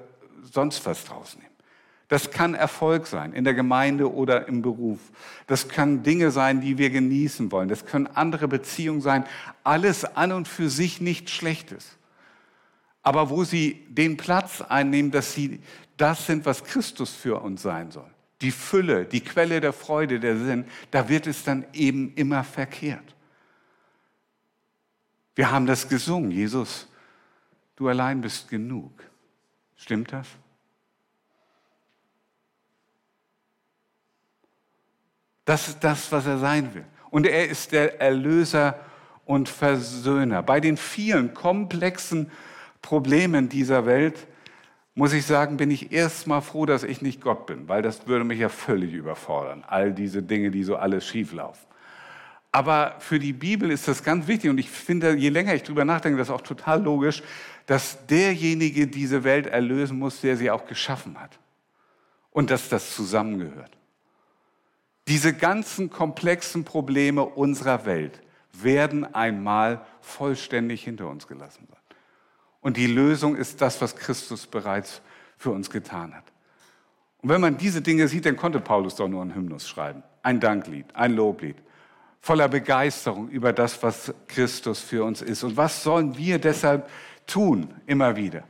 sonst 0.51 0.85
was 0.85 1.05
draus 1.05 1.35
nehmen. 1.35 1.47
Das 2.09 2.31
kann 2.31 2.53
Erfolg 2.53 3.05
sein 3.05 3.33
in 3.33 3.43
der 3.43 3.53
Gemeinde 3.53 4.11
oder 4.11 4.47
im 4.47 4.61
Beruf. 4.61 4.99
Das 5.45 5.67
können 5.67 6.03
Dinge 6.03 6.31
sein, 6.31 6.61
die 6.61 6.77
wir 6.77 6.89
genießen 6.89 7.51
wollen. 7.51 7.67
Das 7.67 7.85
können 7.85 8.07
andere 8.07 8.47
Beziehungen 8.47 9.01
sein. 9.01 9.25
Alles 9.63 10.05
an 10.05 10.31
und 10.31 10.47
für 10.47 10.69
sich 10.69 11.01
nichts 11.01 11.31
Schlechtes 11.31 11.97
aber 13.07 13.29
wo 13.29 13.45
sie 13.45 13.85
den 13.87 14.17
Platz 14.17 14.59
einnehmen, 14.59 15.11
dass 15.11 15.33
sie 15.33 15.61
das 15.95 16.25
sind, 16.25 16.45
was 16.45 16.65
Christus 16.65 17.15
für 17.15 17.41
uns 17.41 17.61
sein 17.61 17.89
soll. 17.89 18.09
Die 18.41 18.51
Fülle, 18.51 19.05
die 19.05 19.21
Quelle 19.21 19.61
der 19.61 19.71
Freude, 19.71 20.19
der 20.19 20.35
Sinn, 20.37 20.65
da 20.91 21.07
wird 21.07 21.25
es 21.25 21.45
dann 21.45 21.65
eben 21.71 22.11
immer 22.15 22.43
verkehrt. 22.43 23.15
Wir 25.37 25.51
haben 25.51 25.67
das 25.67 25.87
gesungen, 25.87 26.31
Jesus, 26.31 26.87
du 27.75 27.87
allein 27.87 28.21
bist 28.21 28.49
genug. 28.49 28.91
Stimmt 29.75 30.11
das? 30.11 30.27
Das 35.45 35.67
ist 35.67 35.83
das, 35.83 36.11
was 36.11 36.25
er 36.25 36.39
sein 36.39 36.73
will. 36.73 36.85
Und 37.11 37.27
er 37.27 37.47
ist 37.47 37.71
der 37.71 38.01
Erlöser 38.01 38.79
und 39.25 39.47
Versöhner. 39.47 40.41
Bei 40.41 40.59
den 40.59 40.75
vielen 40.75 41.35
komplexen 41.35 42.31
Problemen 42.81 43.47
dieser 43.47 43.85
Welt, 43.85 44.25
muss 44.95 45.13
ich 45.13 45.27
sagen, 45.27 45.57
bin 45.57 45.69
ich 45.69 45.91
erstmal 45.91 46.41
froh, 46.41 46.65
dass 46.65 46.81
ich 46.81 47.03
nicht 47.03 47.21
Gott 47.21 47.45
bin, 47.45 47.69
weil 47.69 47.83
das 47.83 48.07
würde 48.07 48.23
mich 48.23 48.39
ja 48.39 48.49
völlig 48.49 48.91
überfordern, 48.91 49.63
all 49.67 49.93
diese 49.93 50.23
Dinge, 50.23 50.49
die 50.49 50.63
so 50.63 50.77
alles 50.77 51.05
schieflaufen. 51.05 51.66
Aber 52.51 52.95
für 52.99 53.19
die 53.19 53.33
Bibel 53.33 53.71
ist 53.71 53.87
das 53.87 54.03
ganz 54.03 54.27
wichtig 54.27 54.49
und 54.49 54.57
ich 54.57 54.69
finde, 54.69 55.15
je 55.15 55.29
länger 55.29 55.53
ich 55.53 55.63
drüber 55.63 55.85
nachdenke, 55.85 56.17
das 56.17 56.29
ist 56.29 56.33
auch 56.33 56.41
total 56.41 56.81
logisch, 56.81 57.21
dass 57.65 58.05
derjenige 58.07 58.87
diese 58.87 59.23
Welt 59.23 59.47
erlösen 59.47 59.99
muss, 59.99 60.21
der 60.21 60.37
sie 60.37 60.49
auch 60.49 60.65
geschaffen 60.65 61.19
hat. 61.19 61.37
Und 62.31 62.49
dass 62.49 62.69
das 62.69 62.95
zusammengehört. 62.95 63.77
Diese 65.07 65.33
ganzen 65.33 65.89
komplexen 65.89 66.63
Probleme 66.63 67.23
unserer 67.23 67.85
Welt 67.85 68.21
werden 68.53 69.13
einmal 69.13 69.85
vollständig 70.01 70.83
hinter 70.83 71.09
uns 71.09 71.27
gelassen 71.27 71.67
sein. 71.69 71.77
Und 72.61 72.77
die 72.77 72.87
Lösung 72.87 73.35
ist 73.35 73.61
das, 73.61 73.81
was 73.81 73.95
Christus 73.95 74.47
bereits 74.47 75.01
für 75.37 75.51
uns 75.51 75.69
getan 75.69 76.13
hat. 76.13 76.25
Und 77.21 77.29
wenn 77.29 77.41
man 77.41 77.57
diese 77.57 77.81
Dinge 77.81 78.07
sieht, 78.07 78.25
dann 78.25 78.35
konnte 78.35 78.59
Paulus 78.59 78.95
doch 78.95 79.07
nur 79.07 79.23
ein 79.23 79.33
Hymnus 79.33 79.67
schreiben. 79.67 80.03
Ein 80.23 80.39
Danklied, 80.39 80.85
ein 80.95 81.13
Loblied. 81.13 81.57
Voller 82.21 82.47
Begeisterung 82.47 83.29
über 83.29 83.53
das, 83.53 83.81
was 83.83 84.13
Christus 84.27 84.79
für 84.79 85.03
uns 85.03 85.21
ist. 85.21 85.43
Und 85.43 85.55
was 85.55 85.83
sollen 85.83 86.17
wir 86.17 86.39
deshalb 86.39 86.89
tun, 87.25 87.73
immer 87.85 88.15
wieder? 88.15 88.43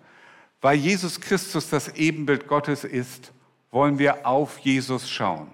Weil 0.61 0.77
Jesus 0.77 1.21
Christus 1.21 1.69
das 1.69 1.95
Ebenbild 1.95 2.47
Gottes 2.47 2.83
ist, 2.83 3.31
wollen 3.71 3.99
wir 3.99 4.25
auf 4.25 4.57
Jesus 4.59 5.09
schauen. 5.09 5.51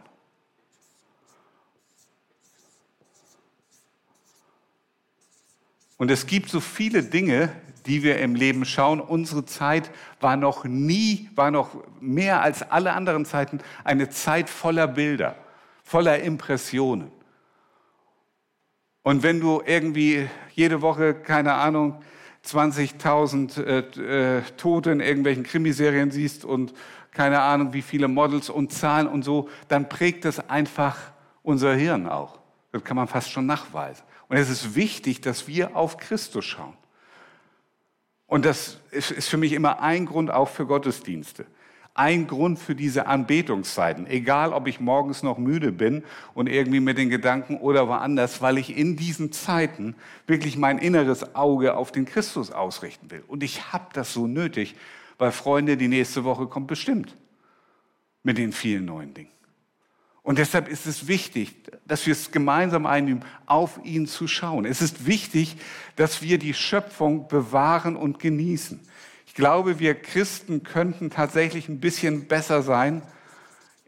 Und 5.98 6.12
es 6.12 6.26
gibt 6.26 6.50
so 6.50 6.60
viele 6.60 7.04
Dinge, 7.04 7.50
die 7.86 8.04
wir 8.04 8.20
im 8.20 8.36
Leben 8.36 8.66
schauen. 8.66 9.00
Unsere 9.00 9.46
Zeit 9.46 9.92
war 10.20 10.36
noch 10.38 10.64
nie, 10.64 11.30
war 11.36 11.52
noch 11.52 11.84
mehr 12.00 12.42
als 12.42 12.62
alle 12.62 12.94
anderen 12.94 13.26
Zeiten 13.26 13.60
eine 13.84 14.10
Zeit 14.10 14.50
voller 14.50 14.88
Bilder, 14.88 15.36
voller 15.84 16.20
Impressionen. 16.20 17.12
Und 19.04 19.22
wenn 19.22 19.42
du 19.42 19.62
irgendwie 19.66 20.30
jede 20.54 20.82
Woche, 20.82 21.14
keine 21.14 21.54
Ahnung, 21.54 22.02
20.000 22.46 23.64
äh, 23.64 24.38
äh, 24.38 24.42
Tote 24.58 24.92
in 24.92 25.00
irgendwelchen 25.02 25.44
Krimiserien 25.44 26.12
siehst 26.12 26.46
und 26.46 26.74
keine 27.12 27.42
Ahnung, 27.42 27.74
wie 27.74 27.82
viele 27.82 28.08
Models 28.08 28.50
und 28.50 28.72
Zahlen 28.72 29.08
und 29.08 29.24
so, 29.24 29.50
dann 29.68 29.88
prägt 29.88 30.26
das 30.26 30.50
einfach 30.50 30.98
unser 31.42 31.74
Hirn 31.76 32.08
auch. 32.08 32.40
Das 32.72 32.84
kann 32.84 32.96
man 32.96 33.08
fast 33.08 33.30
schon 33.30 33.46
nachweisen. 33.46 34.04
Und 34.30 34.38
es 34.38 34.50
ist 34.50 34.76
wichtig, 34.76 35.22
dass 35.22 35.48
wir 35.48 35.76
auf 35.76 35.98
Christus 35.98 36.46
schauen. 36.46 36.74
Und 38.26 38.46
das 38.46 38.80
ist 38.90 39.30
für 39.30 39.38
mich 39.38 39.52
immer 39.52 39.82
ein 39.82 40.06
Grund 40.06 40.32
auch 40.32 40.50
für 40.50 40.66
Gottesdienste. 40.66 41.46
Ein 41.96 42.26
Grund 42.28 42.58
für 42.58 42.76
diese 42.76 43.06
Anbetungszeiten. 43.06 44.08
Egal, 44.08 44.52
ob 44.52 44.68
ich 44.68 44.80
morgens 44.80 45.22
noch 45.22 45.38
müde 45.38 45.72
bin 45.72 46.04
und 46.34 46.48
irgendwie 46.48 46.80
mit 46.80 46.98
den 46.98 47.10
Gedanken 47.10 47.58
oder 47.58 47.88
woanders, 47.88 48.42
weil 48.42 48.58
ich 48.58 48.76
in 48.76 48.96
diesen 48.96 49.32
Zeiten 49.32 49.96
wirklich 50.26 50.58
mein 50.58 50.80
inneres 50.80 51.36
Auge 51.36 51.76
auf 51.76 51.92
den 51.92 52.06
Christus 52.06 52.52
ausrichten 52.52 53.12
will. 53.12 53.24
Und 53.28 53.44
ich 53.44 53.72
habe 53.72 53.86
das 53.94 54.12
so 54.12 54.26
nötig, 54.26 54.76
weil 55.20 55.32
Freunde, 55.32 55.78
die 55.78 55.88
nächste 55.88 56.24
Woche 56.24 56.48
kommt 56.48 56.68
bestimmt 56.68 57.16
mit 58.24 58.38
den 58.38 58.52
vielen 58.54 58.86
neuen 58.86 59.14
Dingen. 59.14 59.30
Und 60.24 60.40
deshalb 60.40 60.70
ist 60.70 60.88
es 60.88 61.08
wichtig, 61.08 61.54
dass 61.86 62.06
wir 62.06 62.14
es 62.14 62.32
gemeinsam 62.32 62.86
einnehmen, 62.86 63.26
auf 63.46 63.80
ihn 63.84 64.08
zu 64.08 64.28
schauen. 64.28 64.64
Es 64.64 64.82
ist 64.82 65.06
wichtig, 65.06 65.58
dass 65.98 66.22
wir 66.22 66.40
die 66.40 66.54
Schöpfung 66.54 67.28
bewahren 67.28 67.98
und 67.98 68.20
genießen. 68.20 68.80
Ich 69.34 69.38
glaube, 69.38 69.80
wir 69.80 69.96
Christen 69.96 70.62
könnten 70.62 71.10
tatsächlich 71.10 71.68
ein 71.68 71.80
bisschen 71.80 72.28
besser 72.28 72.62
sein 72.62 73.02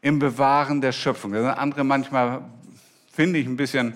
im 0.01 0.17
Bewahren 0.17 0.81
der 0.81 0.91
Schöpfung. 0.91 1.33
Da 1.33 1.41
sind 1.41 1.49
andere 1.49 1.83
manchmal, 1.83 2.41
finde 3.13 3.37
ich, 3.37 3.45
ein 3.45 3.55
bisschen 3.55 3.93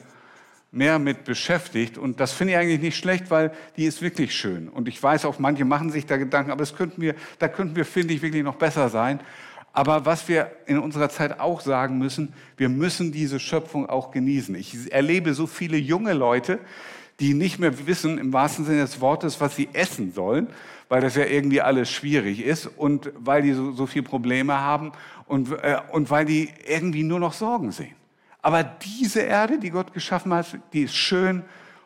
mehr 0.72 1.00
mit 1.00 1.24
beschäftigt. 1.24 1.98
Und 1.98 2.20
das 2.20 2.34
finde 2.34 2.54
ich 2.54 2.60
eigentlich 2.60 2.82
nicht 2.82 2.98
schlecht, 2.98 3.32
weil 3.32 3.52
die 3.78 3.86
ist 3.86 4.04
wirklich 4.04 4.36
schön. 4.36 4.70
Und 4.70 4.88
ich 4.88 5.02
weiß 5.02 5.26
auch, 5.26 5.40
manche 5.40 5.66
machen 5.66 5.90
sich 5.90 6.06
da 6.06 6.18
Gedanken, 6.18 6.52
aber 6.52 6.60
das 6.60 6.76
könnten 6.76 7.02
wir, 7.02 7.16
da 7.40 7.48
könnten 7.48 7.76
wir, 7.76 7.86
finde 7.86 8.14
ich, 8.14 8.22
wirklich 8.22 8.44
noch 8.44 8.58
besser 8.58 8.90
sein. 8.90 9.20
Aber 9.74 10.06
was 10.06 10.28
wir 10.28 10.52
in 10.68 10.78
unserer 10.78 11.10
Zeit 11.10 11.40
auch 11.40 11.62
sagen 11.62 11.98
müssen, 11.98 12.32
wir 12.58 12.70
müssen 12.70 13.12
diese 13.12 13.40
Schöpfung 13.40 13.90
auch 13.90 14.12
genießen. 14.12 14.54
Ich 14.54 14.94
erlebe 14.94 15.34
so 15.34 15.48
viele 15.48 15.78
junge 15.78 16.14
Leute, 16.14 16.60
die 17.20 17.34
nicht 17.34 17.58
mehr 17.58 17.88
wissen, 17.88 18.20
im 18.20 18.34
wahrsten 18.34 18.66
Sinne 18.66 18.82
des 18.82 19.02
Wortes, 19.02 19.42
was 19.42 19.56
sie 19.56 19.68
essen 19.74 20.14
sollen, 20.14 20.48
weil 20.90 21.02
das 21.02 21.16
ja 21.16 21.26
irgendwie 21.26 21.62
alles 21.62 21.90
schwierig 21.90 22.44
ist 22.44 22.66
und 22.66 23.12
weil 23.16 23.44
die 23.44 23.54
so, 23.54 23.72
so 23.72 23.86
viele 23.86 24.04
Probleme 24.04 24.60
haben 24.60 24.92
und, 25.28 25.52
äh, 25.52 25.80
und 25.92 26.10
weil 26.10 26.26
die 26.26 26.50
irgendwie 26.68 27.04
nur 27.04 27.20
noch 27.20 27.34
Sorgen 27.34 27.72
sehen. 27.72 27.96
Aber 28.42 28.64
diese 28.64 29.22
Erde, 29.22 29.60
die 29.60 29.70
Gott 29.70 29.94
geschaffen 29.94 30.34
hat, 30.34 30.58
die 30.74 30.84
ist 30.84 30.96
schön. 30.96 31.44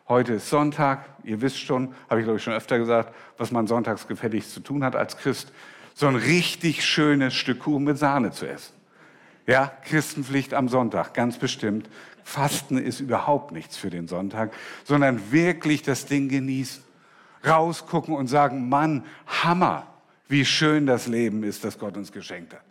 Heute 0.08 0.34
ist 0.34 0.48
Sonntag. 0.48 1.04
Ihr 1.22 1.40
wisst 1.40 1.58
schon, 1.58 1.94
habe 2.08 2.20
ich 2.20 2.24
glaube 2.24 2.38
ich 2.38 2.44
schon 2.44 2.54
öfter 2.54 2.78
gesagt, 2.78 3.14
was 3.36 3.50
man 3.50 3.66
sonntags 3.66 4.08
gefälligst 4.08 4.52
zu 4.52 4.60
tun 4.60 4.82
hat 4.84 4.96
als 4.96 5.16
Christ. 5.16 5.52
So 5.94 6.06
ein 6.06 6.16
richtig 6.16 6.84
schönes 6.84 7.34
Stück 7.34 7.60
Kuchen 7.60 7.84
mit 7.84 7.98
Sahne 7.98 8.30
zu 8.30 8.46
essen. 8.46 8.74
Ja, 9.46 9.70
Christenpflicht 9.84 10.54
am 10.54 10.68
Sonntag, 10.68 11.12
ganz 11.12 11.36
bestimmt. 11.38 11.90
Fasten 12.22 12.78
ist 12.78 13.00
überhaupt 13.00 13.52
nichts 13.52 13.76
für 13.76 13.90
den 13.90 14.08
Sonntag, 14.08 14.52
sondern 14.84 15.30
wirklich 15.30 15.82
das 15.82 16.06
Ding 16.06 16.30
genießen 16.30 16.83
rausgucken 17.46 18.14
und 18.14 18.26
sagen, 18.26 18.68
Mann, 18.68 19.04
Hammer, 19.26 19.86
wie 20.28 20.44
schön 20.44 20.86
das 20.86 21.06
Leben 21.06 21.42
ist, 21.42 21.64
das 21.64 21.78
Gott 21.78 21.96
uns 21.96 22.12
geschenkt 22.12 22.54
hat. 22.54 22.62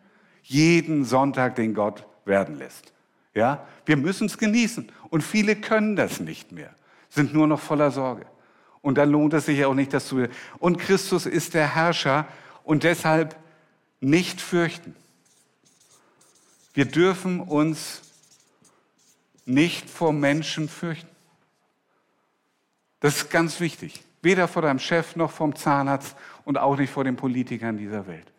Jeden 0.44 1.06
Sonntag, 1.06 1.56
den 1.56 1.74
Gott 1.74 2.06
werden 2.26 2.58
lässt. 2.58 2.92
Ja, 3.34 3.66
wir 3.86 3.98
müssen 3.98 4.28
es 4.28 4.38
genießen. 4.38 4.92
Und 5.10 5.22
viele 5.22 5.56
können 5.56 5.96
das 5.96 6.20
nicht 6.20 6.52
mehr, 6.52 6.74
sind 7.10 7.34
nur 7.34 7.48
noch 7.48 7.60
voller 7.60 7.92
Sorge. 7.92 8.26
Und 8.82 8.98
dann 8.98 9.10
lohnt 9.10 9.34
es 9.34 9.46
sich 9.46 9.64
auch 9.66 9.74
nicht, 9.74 9.94
das 9.94 10.08
zu. 10.08 10.28
Und 10.60 10.78
Christus 10.78 11.26
ist 11.26 11.54
der 11.54 11.74
Herrscher 11.74 12.28
und 12.64 12.84
deshalb 12.84 13.36
nicht 14.02 14.42
fürchten. 14.42 14.96
Wir 16.74 16.86
dürfen 16.86 17.40
uns 17.40 18.02
nicht 19.46 19.90
vor 19.90 20.12
Menschen 20.12 20.68
fürchten. 20.68 21.10
Das 23.00 23.18
ist 23.18 23.30
ganz 23.30 23.60
wichtig. 23.60 24.04
Weder 24.24 24.48
vor 24.48 24.62
deinem 24.64 24.80
Chef 24.80 25.16
noch 25.16 25.30
vom 25.30 25.56
Zahnarzt 25.56 26.16
und 26.46 26.58
auch 26.58 26.78
nicht 26.78 26.92
vor 26.92 27.04
den 27.04 27.16
Politikern 27.16 27.78
dieser 27.78 28.08
Welt. 28.08 28.32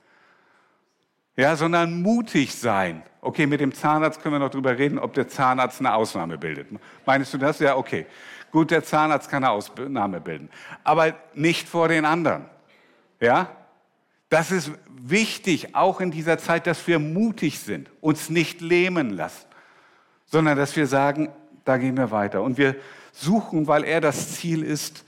Ja, 1.37 1.57
sondern 1.57 2.01
mutig 2.01 2.55
sein. 2.55 3.03
Okay, 3.21 3.47
mit 3.47 3.61
dem 3.61 3.73
Zahnarzt 3.73 4.23
können 4.23 4.37
wir 4.37 4.39
noch 4.39 4.51
drüber 4.51 4.79
reden, 4.79 4.99
ob 4.99 5.15
der 5.15 5.29
Zahnarzt 5.29 5.81
eine 5.81 5.95
Ausnahme 5.95 6.39
bildet. 6.39 6.69
Meinst 7.05 7.35
du 7.35 7.39
das? 7.39 7.59
Ja, 7.59 7.77
okay. 7.77 8.07
Gut, 8.51 8.71
der 8.71 8.85
Zahnarzt 8.85 9.29
kann 9.29 9.45
eine 9.45 9.53
Ausnahme 9.53 10.21
bilden. 10.21 10.49
Aber 10.85 11.15
nicht 11.35 11.69
vor 11.69 11.89
den 11.89 12.05
anderen. 12.05 12.47
Ja? 13.21 13.51
Das 14.29 14.51
ist 14.53 14.71
wichtig, 14.89 15.75
auch 15.75 16.01
in 16.01 16.11
dieser 16.11 16.39
Zeit, 16.39 16.67
dass 16.67 16.87
wir 16.87 16.99
mutig 16.99 17.59
sind, 17.59 17.91
uns 18.01 18.31
nicht 18.31 18.61
lähmen 18.61 19.11
lassen, 19.11 19.47
sondern 20.25 20.57
dass 20.57 20.77
wir 20.77 20.87
sagen, 20.87 21.31
da 21.65 21.77
gehen 21.77 21.97
wir 21.97 22.11
weiter. 22.11 22.43
Und 22.43 22.59
wir 22.59 22.77
suchen, 23.13 23.67
weil 23.67 23.85
er 23.85 24.01
das 24.01 24.33
Ziel 24.33 24.63
ist, 24.63 25.05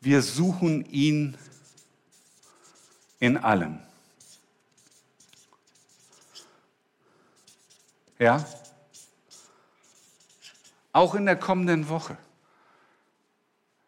wir 0.00 0.22
suchen 0.22 0.84
ihn 0.86 1.36
in 3.18 3.36
allem. 3.36 3.80
Ja? 8.18 8.44
Auch 10.92 11.14
in 11.14 11.26
der 11.26 11.36
kommenden 11.36 11.88
Woche. 11.88 12.16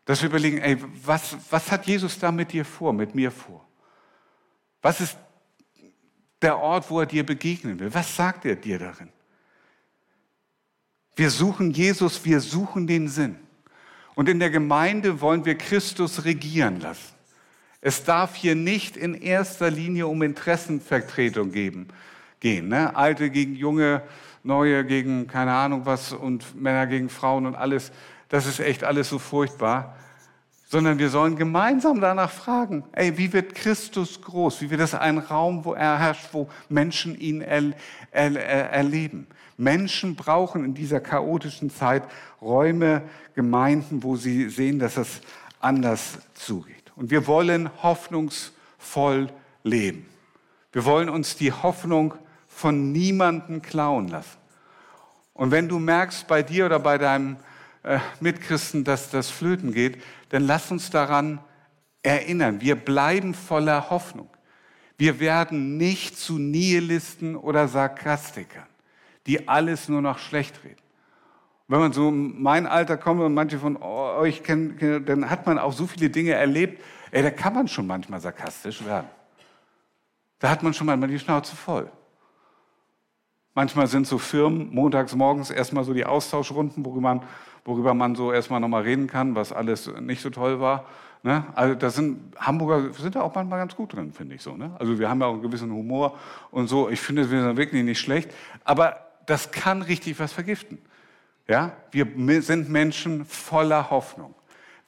Dass 0.05 0.23
wir 0.23 0.29
überlegen, 0.29 0.59
ey, 0.59 0.83
was, 1.05 1.37
was 1.51 1.71
hat 1.71 1.87
Jesus 1.87 2.19
da 2.19 2.33
mit 2.33 2.53
dir 2.53 2.65
vor, 2.65 2.93
mit 2.93 3.15
mir 3.15 3.31
vor? 3.31 3.67
Was 4.81 5.01
ist 5.01 5.17
der 6.41 6.59
Ort, 6.59 6.89
wo 6.91 7.01
er 7.01 7.07
dir 7.07 7.25
begegnen 7.25 7.79
will? 7.79 7.93
Was 7.93 8.15
sagt 8.15 8.45
er 8.45 8.57
dir 8.57 8.79
darin? 8.79 9.11
Wir 11.17 11.31
suchen 11.31 11.73
Jesus, 11.73 12.25
wir 12.25 12.41
suchen 12.41 12.87
den 12.87 13.09
Sinn. 13.09 13.48
Und 14.19 14.29
in 14.29 14.41
der 14.41 14.51
Gemeinde 14.51 15.21
wollen 15.21 15.45
wir 15.45 15.57
Christus 15.57 16.25
regieren 16.25 16.81
lassen. 16.81 17.15
Es 17.81 18.03
darf 18.03 18.35
hier 18.35 18.57
nicht 18.57 18.97
in 18.97 19.15
erster 19.15 19.71
Linie 19.71 20.09
um 20.09 20.23
Interessenvertretung 20.23 21.53
geben, 21.53 21.87
gehen. 22.41 22.67
Ne? 22.67 22.97
Alte 22.97 23.31
gegen 23.31 23.55
Junge, 23.55 24.03
Neue 24.43 24.85
gegen 24.85 25.29
keine 25.29 25.53
Ahnung 25.53 25.87
was 25.87 26.13
und 26.13 26.61
Männer 26.61 26.89
gegen 26.89 27.11
Frauen 27.11 27.47
und 27.47 27.55
alles. 27.55 27.93
Das 28.29 28.47
ist 28.47 28.59
echt 28.59 28.83
alles 28.83 29.09
so 29.09 29.21
furchtbar. 29.21 29.95
Sondern 30.67 30.99
wir 30.99 31.11
sollen 31.11 31.37
gemeinsam 31.37 32.01
danach 32.01 32.33
fragen, 32.33 32.83
ey, 32.91 33.17
wie 33.19 33.33
wird 33.33 33.55
Christus 33.55 34.21
groß? 34.21 34.63
Wie 34.63 34.71
wird 34.71 34.81
das 34.81 34.97
ein 34.97 35.19
Raum, 35.19 35.65
wo 35.65 35.75
er 35.75 35.97
herrscht, 35.97 36.31
wo 36.33 36.49
Menschen 36.69 37.17
ihn 37.17 37.41
er, 37.41 37.73
er, 38.11 38.35
er, 38.35 38.71
erleben? 38.71 39.29
Menschen 39.59 40.17
brauchen 40.17 40.65
in 40.65 40.73
dieser 40.73 41.01
chaotischen 41.01 41.69
Zeit 41.69 42.05
Räume, 42.41 43.03
Gemeinden, 43.35 44.03
wo 44.03 44.17
sie 44.17 44.49
sehen, 44.49 44.79
dass 44.79 44.97
es 44.97 45.21
anders 45.61 46.19
zugeht. 46.35 46.93
Und 46.97 47.11
wir 47.11 47.27
wollen 47.27 47.71
hoffnungsvoll 47.83 49.29
leben. 49.63 50.07
Wir 50.73 50.85
wollen 50.85 51.09
uns 51.09 51.37
die 51.37 51.53
Hoffnung 51.53 52.15
von 52.47 52.93
niemandem 52.93 53.61
klauen 53.61 54.09
lassen. 54.09 54.39
Und 55.35 55.51
wenn 55.51 55.69
du 55.69 55.79
merkst 55.79 56.27
bei 56.27 56.43
dir 56.43 56.67
oder 56.67 56.81
bei 56.81 56.99
deinem 56.99 57.37
äh, 57.85 57.99
Mitchristen, 58.21 58.85
dass 58.85 59.11
das 59.11 59.31
flöten 59.31 59.73
geht, 59.73 60.03
dann 60.31 60.45
lass 60.45 60.71
uns 60.71 60.91
daran 60.91 61.41
erinnern. 62.03 62.61
Wir 62.61 62.77
bleiben 62.77 63.35
voller 63.35 63.91
Hoffnung. 63.91 64.29
Wir 64.97 65.21
werden 65.21 65.77
nicht 65.77 66.19
zu 66.19 66.39
Nihilisten 66.39 67.37
oder 67.37 67.69
Sarkastikern, 67.69 68.67
die 69.27 69.49
alles 69.49 69.89
nur 69.89 70.01
noch 70.01 70.19
schlecht 70.19 70.65
reden. 70.65 70.81
Wenn 71.69 71.81
man 71.81 71.93
so 71.93 72.09
in 72.09 72.41
mein 72.43 72.67
Alter 72.67 72.97
kommt 72.97 73.21
und 73.21 73.35
manche 73.35 73.59
von 73.59 73.77
euch 73.77 74.43
kennen, 74.43 75.05
dann 75.05 75.29
hat 75.29 75.47
man 75.47 75.59
auch 75.59 75.73
so 75.73 75.87
viele 75.87 76.09
Dinge 76.09 76.33
erlebt, 76.33 76.83
ey, 77.11 77.23
da 77.23 77.31
kann 77.31 77.53
man 77.53 77.69
schon 77.69 77.87
manchmal 77.87 78.21
sarkastisch 78.21 78.85
werden. 78.85 79.07
Da 80.39 80.49
hat 80.49 80.63
man 80.63 80.73
schon 80.73 80.87
manchmal 80.87 81.11
die 81.11 81.19
Schnauze 81.19 81.55
voll. 81.55 81.91
Manchmal 83.55 83.87
sind 83.87 84.07
so 84.07 84.19
Firmen 84.19 84.73
montags 84.73 85.15
morgens 85.15 85.51
erstmal 85.51 85.85
so 85.85 85.93
die 85.93 86.07
Austauschrunden, 86.07 86.85
worüber 86.85 87.01
man, 87.01 87.23
worüber 87.65 87.93
man 87.93 88.15
so 88.15 88.33
erstmal 88.33 88.61
nochmal 88.61 88.85
reden 88.85 89.09
kann, 89.09 89.35
was 89.35 89.53
alles 89.53 89.91
nicht 90.01 90.23
so 90.23 90.31
toll 90.31 90.61
war. 90.61 90.87
Ne? 91.25 91.45
Also 91.55 91.75
da 91.75 91.91
sind 91.91 92.37
Hamburger 92.39 92.95
sind 92.95 93.17
da 93.17 93.23
auch 93.23 93.35
manchmal 93.35 93.59
ganz 93.59 93.75
gut 93.75 93.93
drin, 93.93 94.13
finde 94.13 94.37
ich 94.37 94.43
so. 94.43 94.57
Ne? 94.57 94.71
Also 94.79 94.99
wir 94.99 95.11
haben 95.11 95.21
ja 95.21 95.27
auch 95.27 95.33
einen 95.33 95.43
gewissen 95.43 95.73
Humor 95.73 96.17
und 96.53 96.69
so. 96.69 96.89
Ich 96.89 97.01
finde, 97.01 97.29
wir 97.29 97.43
sind 97.43 97.57
wirklich 97.57 97.83
nicht 97.83 97.99
schlecht. 97.99 98.33
Aber 98.65 99.08
das 99.29 99.51
kann 99.51 99.83
richtig 99.83 100.19
was 100.19 100.33
vergiften. 100.33 100.79
Ja, 101.47 101.77
wir 101.93 102.43
sind 102.43 102.69
Menschen 102.71 103.25
voller 103.27 103.91
Hoffnung. 103.91 104.35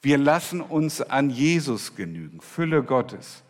Wir 0.01 0.17
lassen 0.17 0.61
uns 0.61 0.99
an 1.01 1.29
Jesus 1.29 1.95
genügen, 1.95 2.41
Fülle 2.41 2.83
Gottes. 2.83 3.43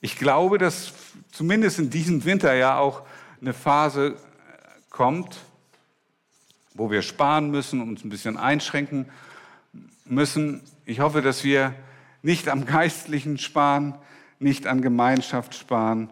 Ich 0.00 0.18
glaube, 0.18 0.58
dass 0.58 0.92
zumindest 1.30 1.78
in 1.78 1.90
diesem 1.90 2.24
Winter 2.24 2.54
ja 2.54 2.78
auch 2.78 3.02
eine 3.40 3.52
Phase 3.52 4.16
kommt, 4.90 5.38
wo 6.74 6.90
wir 6.90 7.02
sparen 7.02 7.50
müssen, 7.52 7.80
uns 7.80 8.04
ein 8.04 8.08
bisschen 8.08 8.36
einschränken 8.36 9.08
müssen. 10.06 10.62
Ich 10.84 10.98
hoffe, 10.98 11.22
dass 11.22 11.44
wir 11.44 11.72
nicht 12.22 12.48
am 12.48 12.66
Geistlichen 12.66 13.38
sparen, 13.38 13.94
nicht 14.40 14.66
an 14.66 14.82
Gemeinschaft 14.82 15.54
sparen, 15.54 16.10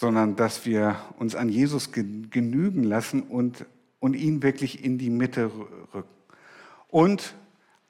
sondern 0.00 0.34
dass 0.34 0.64
wir 0.64 0.96
uns 1.18 1.34
an 1.34 1.50
Jesus 1.50 1.92
genügen 1.92 2.84
lassen 2.84 3.20
und 3.20 3.66
und 3.98 4.14
ihn 4.14 4.42
wirklich 4.42 4.82
in 4.82 4.96
die 4.96 5.10
Mitte 5.10 5.50
rücken. 5.92 6.08
Und 6.88 7.34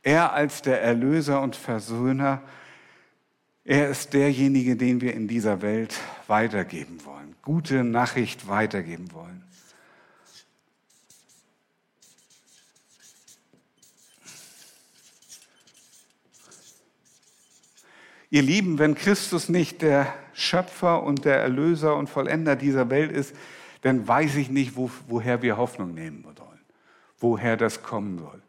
er 0.03 0.33
als 0.33 0.61
der 0.61 0.83
Erlöser 0.83 1.41
und 1.41 1.55
Versöhner, 1.55 2.43
Er 3.63 3.91
ist 3.91 4.15
derjenige, 4.15 4.75
den 4.75 5.01
wir 5.01 5.15
in 5.15 5.29
dieser 5.29 5.63
Welt 5.63 5.95
weitergeben 6.27 7.05
wollen, 7.05 7.37
gute 7.43 7.85
Nachricht 7.85 8.49
weitergeben 8.49 9.13
wollen. 9.13 9.45
Ihr 18.31 18.43
Lieben, 18.43 18.79
wenn 18.79 18.95
Christus 18.95 19.49
nicht 19.51 19.83
der 19.83 20.13
Schöpfer 20.41 21.03
und 21.03 21.25
der 21.25 21.41
Erlöser 21.41 21.97
und 21.97 22.09
Vollender 22.09 22.57
dieser 22.57 22.91
Welt 22.91 23.13
ist, 23.13 23.35
dann 23.83 24.07
weiß 24.07 24.37
ich 24.37 24.51
nicht, 24.51 24.77
wo, 24.77 24.91
woher 25.09 25.43
wir 25.43 25.57
Hoffnung 25.57 25.95
nehmen 25.95 26.25
sollen, 26.25 26.61
woher 27.19 27.57
das 27.57 27.83
kommen 27.83 28.19
soll. 28.19 28.43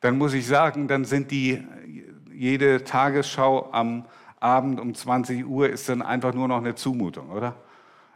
Dann 0.00 0.18
muss 0.18 0.34
ich 0.34 0.46
sagen, 0.46 0.88
dann 0.88 1.04
sind 1.04 1.30
die, 1.30 1.64
jede 2.32 2.84
Tagesschau 2.84 3.70
am 3.72 4.04
Abend 4.38 4.80
um 4.80 4.94
20 4.94 5.46
Uhr 5.46 5.68
ist 5.68 5.88
dann 5.88 6.02
einfach 6.02 6.34
nur 6.34 6.46
noch 6.46 6.58
eine 6.58 6.74
Zumutung, 6.74 7.30
oder? 7.30 7.56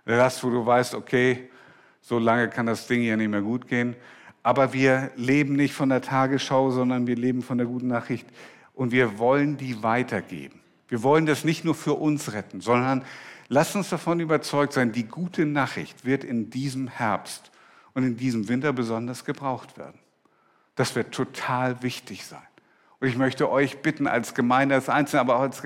Das, 0.04 0.42
wo 0.44 0.50
du 0.50 0.64
weißt, 0.64 0.94
okay, 0.94 1.50
so 2.00 2.18
lange 2.18 2.48
kann 2.48 2.66
das 2.66 2.86
Ding 2.86 3.02
ja 3.02 3.16
nicht 3.16 3.28
mehr 3.28 3.42
gut 3.42 3.66
gehen. 3.66 3.96
Aber 4.42 4.72
wir 4.72 5.10
leben 5.16 5.54
nicht 5.54 5.74
von 5.74 5.88
der 5.88 6.00
Tagesschau, 6.00 6.70
sondern 6.70 7.06
wir 7.06 7.16
leben 7.16 7.42
von 7.42 7.58
der 7.58 7.66
guten 7.66 7.88
Nachricht 7.88 8.26
und 8.74 8.92
wir 8.92 9.18
wollen 9.18 9.56
die 9.56 9.82
weitergeben. 9.82 10.59
Wir 10.90 11.04
wollen 11.04 11.24
das 11.24 11.44
nicht 11.44 11.64
nur 11.64 11.76
für 11.76 11.94
uns 11.94 12.32
retten, 12.32 12.60
sondern 12.60 13.04
lasst 13.48 13.76
uns 13.76 13.88
davon 13.88 14.18
überzeugt 14.18 14.72
sein, 14.72 14.90
die 14.90 15.04
gute 15.04 15.46
Nachricht 15.46 16.04
wird 16.04 16.24
in 16.24 16.50
diesem 16.50 16.88
Herbst 16.88 17.52
und 17.94 18.02
in 18.02 18.16
diesem 18.16 18.48
Winter 18.48 18.72
besonders 18.72 19.24
gebraucht 19.24 19.78
werden. 19.78 19.98
Das 20.74 20.96
wird 20.96 21.12
total 21.12 21.82
wichtig 21.84 22.26
sein. 22.26 22.42
Und 22.98 23.06
ich 23.06 23.16
möchte 23.16 23.50
euch 23.50 23.78
bitten, 23.78 24.08
als 24.08 24.34
Gemeinde, 24.34 24.74
als 24.74 24.88
Einzelne, 24.88 25.20
aber 25.20 25.36
auch 25.36 25.42
als 25.42 25.62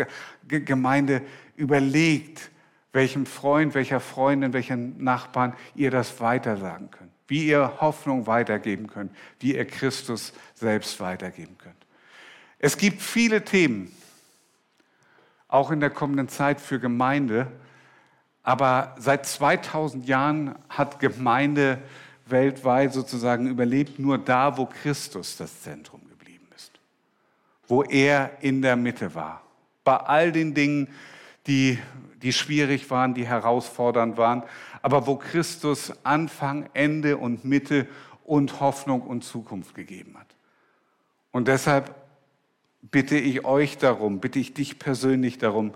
Gemeinde, 0.47 1.23
überlegt, 1.57 2.51
welchem 2.93 3.25
Freund, 3.25 3.75
welcher 3.75 4.01
Freundin, 4.01 4.53
welchen 4.53 5.03
Nachbarn 5.03 5.55
ihr 5.75 5.91
das 5.91 6.21
weitersagen 6.21 6.91
könnt. 6.91 7.11
Wie 7.27 7.47
ihr 7.47 7.81
Hoffnung 7.81 8.27
weitergeben 8.27 8.89
könnt, 8.89 9.11
wie 9.41 9.57
ihr 9.57 9.65
Christus 9.65 10.35
selbst 10.55 11.01
weitergeben 11.01 11.57
könnt. 11.57 11.75
Es 12.59 12.77
gibt 12.77 13.01
viele 13.01 13.43
Themen, 13.43 13.91
auch 15.55 15.71
in 15.71 15.79
der 15.79 15.91
kommenden 15.91 16.29
Zeit 16.29 16.61
für 16.61 16.81
Gemeinde. 16.81 17.47
Aber 18.43 18.95
seit 18.99 19.25
2000 19.25 20.07
Jahren 20.07 20.57
hat 20.69 20.99
Gemeinde 20.99 21.79
weltweit 22.27 22.93
sozusagen 22.93 23.47
überlebt, 23.47 24.01
nur 24.01 24.19
da, 24.19 24.59
wo 24.59 24.67
Christus 24.67 25.37
das 25.37 25.63
Zentrum 25.63 26.01
geblieben 26.09 26.49
ist, 26.57 26.73
wo 27.69 27.85
er 27.85 28.33
in 28.41 28.63
der 28.63 28.75
Mitte 28.75 29.15
war. 29.15 29.43
Bei 29.85 29.97
all 29.97 30.33
den 30.33 30.55
Dingen, 30.55 30.89
die, 31.47 31.79
die 32.21 32.33
schwierig 32.33 32.91
waren, 32.91 33.15
die 33.15 33.27
herausfordernd 33.27 34.17
waren, 34.17 34.43
aber 34.83 35.07
wo 35.07 35.17
Christus 35.17 35.93
Anfang, 36.03 36.69
Ende 36.75 37.17
und 37.17 37.45
Mitte 37.45 37.87
und 38.25 38.61
Hoffnung 38.61 39.03
und 39.03 39.23
Zukunft 39.23 39.75
gegeben 39.75 40.17
hat. 40.19 40.27
Und 41.31 41.47
deshalb 41.47 41.95
bitte 42.91 43.17
ich 43.17 43.45
euch 43.45 43.79
darum, 43.79 44.21
bitte 44.21 44.39
ich 44.39 44.55
dich 44.55 44.79
persönlich 44.79 45.39
darum, 45.39 45.75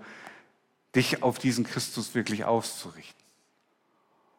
dich 0.95 1.23
auf 1.23 1.39
diesen 1.39 1.63
Christus 1.63 2.15
wirklich 2.15 2.45
auszurichten. 2.45 3.19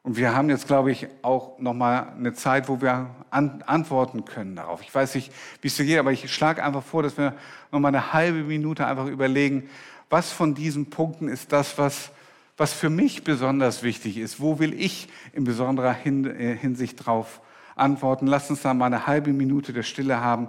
Und 0.02 0.16
wir 0.16 0.34
haben 0.34 0.48
jetzt, 0.48 0.66
glaube 0.66 0.90
ich, 0.90 1.08
auch 1.20 1.58
noch 1.58 1.74
mal 1.74 2.14
eine 2.16 2.32
Zeit, 2.32 2.68
wo 2.68 2.80
wir 2.80 3.10
an, 3.28 3.62
antworten 3.66 4.24
können 4.24 4.56
darauf. 4.56 4.80
Ich 4.80 4.94
weiß 4.94 5.14
nicht, 5.14 5.30
wie 5.60 5.68
es 5.68 5.76
dir 5.76 5.84
geht, 5.84 5.98
aber 5.98 6.10
ich 6.10 6.32
schlage 6.32 6.64
einfach 6.64 6.82
vor, 6.82 7.02
dass 7.02 7.18
wir 7.18 7.34
noch 7.70 7.80
mal 7.80 7.88
eine 7.88 8.14
halbe 8.14 8.42
Minute 8.42 8.86
einfach 8.86 9.06
überlegen, 9.06 9.68
was 10.08 10.32
von 10.32 10.54
diesen 10.54 10.88
Punkten 10.88 11.28
ist 11.28 11.52
das, 11.52 11.76
was, 11.76 12.10
was 12.56 12.72
für 12.72 12.88
mich 12.88 13.24
besonders 13.24 13.82
wichtig 13.82 14.16
ist? 14.16 14.40
Wo 14.40 14.58
will 14.58 14.72
ich 14.72 15.08
in 15.32 15.44
besonderer 15.44 15.94
äh, 16.04 16.56
Hinsicht 16.56 17.04
drauf 17.04 17.42
antworten? 17.76 18.26
Lass 18.26 18.48
uns 18.48 18.62
da 18.62 18.72
mal 18.72 18.86
eine 18.86 19.06
halbe 19.06 19.32
Minute 19.32 19.72
der 19.72 19.82
Stille 19.82 20.20
haben 20.20 20.48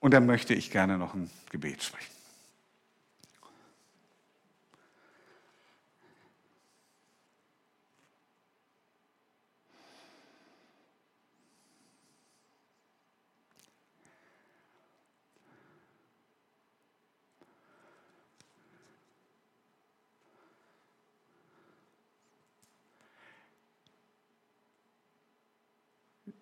und 0.00 0.12
dann 0.12 0.26
möchte 0.26 0.54
ich 0.54 0.70
gerne 0.70 0.98
noch 0.98 1.14
ein 1.14 1.30
Gebet 1.50 1.82
sprechen. 1.82 2.18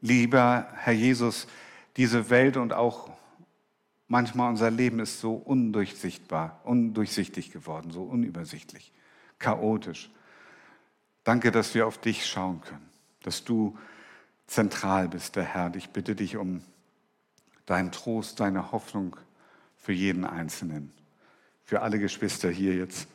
Lieber 0.03 0.69
Herr 0.77 0.93
Jesus, 0.93 1.49
diese 1.97 2.31
Welt 2.31 2.57
und 2.57 2.73
auch 2.73 3.11
Manchmal 4.09 4.51
unser 4.51 4.71
Leben 4.71 5.01
ist 5.01 5.21
so 5.21 5.35
undurchsichtbar, 5.35 6.61
undurchsichtig 6.65 7.51
geworden, 7.51 7.91
so 7.91 8.03
unübersichtlich, 8.03 8.93
chaotisch. 9.39 10.11
Danke, 11.25 11.51
dass 11.51 11.75
wir 11.75 11.87
auf 11.87 11.99
dich 11.99 12.27
schauen 12.27 12.61
können, 12.61 12.89
dass 13.23 13.43
du 13.43 13.77
zentral 14.47 15.09
bist, 15.09 15.35
der 15.35 15.43
Herr. 15.43 15.75
Ich 15.75 15.91
bitte 15.91 16.15
dich 16.15 16.37
um 16.37 16.63
deinen 17.67 17.91
Trost, 17.91 18.39
deine 18.39 18.71
Hoffnung 18.71 19.17
für 19.77 19.93
jeden 19.93 20.25
Einzelnen, 20.25 20.93
für 21.65 21.83
alle 21.83 21.99
Geschwister 21.99 22.49
hier 22.49 22.77
jetzt 22.77 23.09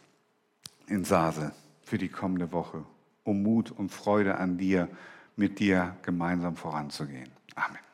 in 0.88 1.06
Sase, 1.06 1.54
für 1.84 1.98
die 1.98 2.10
kommende 2.10 2.52
Woche, 2.52 2.84
um 3.24 3.44
Mut 3.44 3.72
und 3.72 3.90
Freude 3.90 4.38
an 4.38 4.58
dir, 4.58 4.90
mit 5.38 5.60
dir 5.60 5.96
gemeinsam 6.02 6.58
voranzugehen. 6.58 7.32
Amen. 7.56 7.91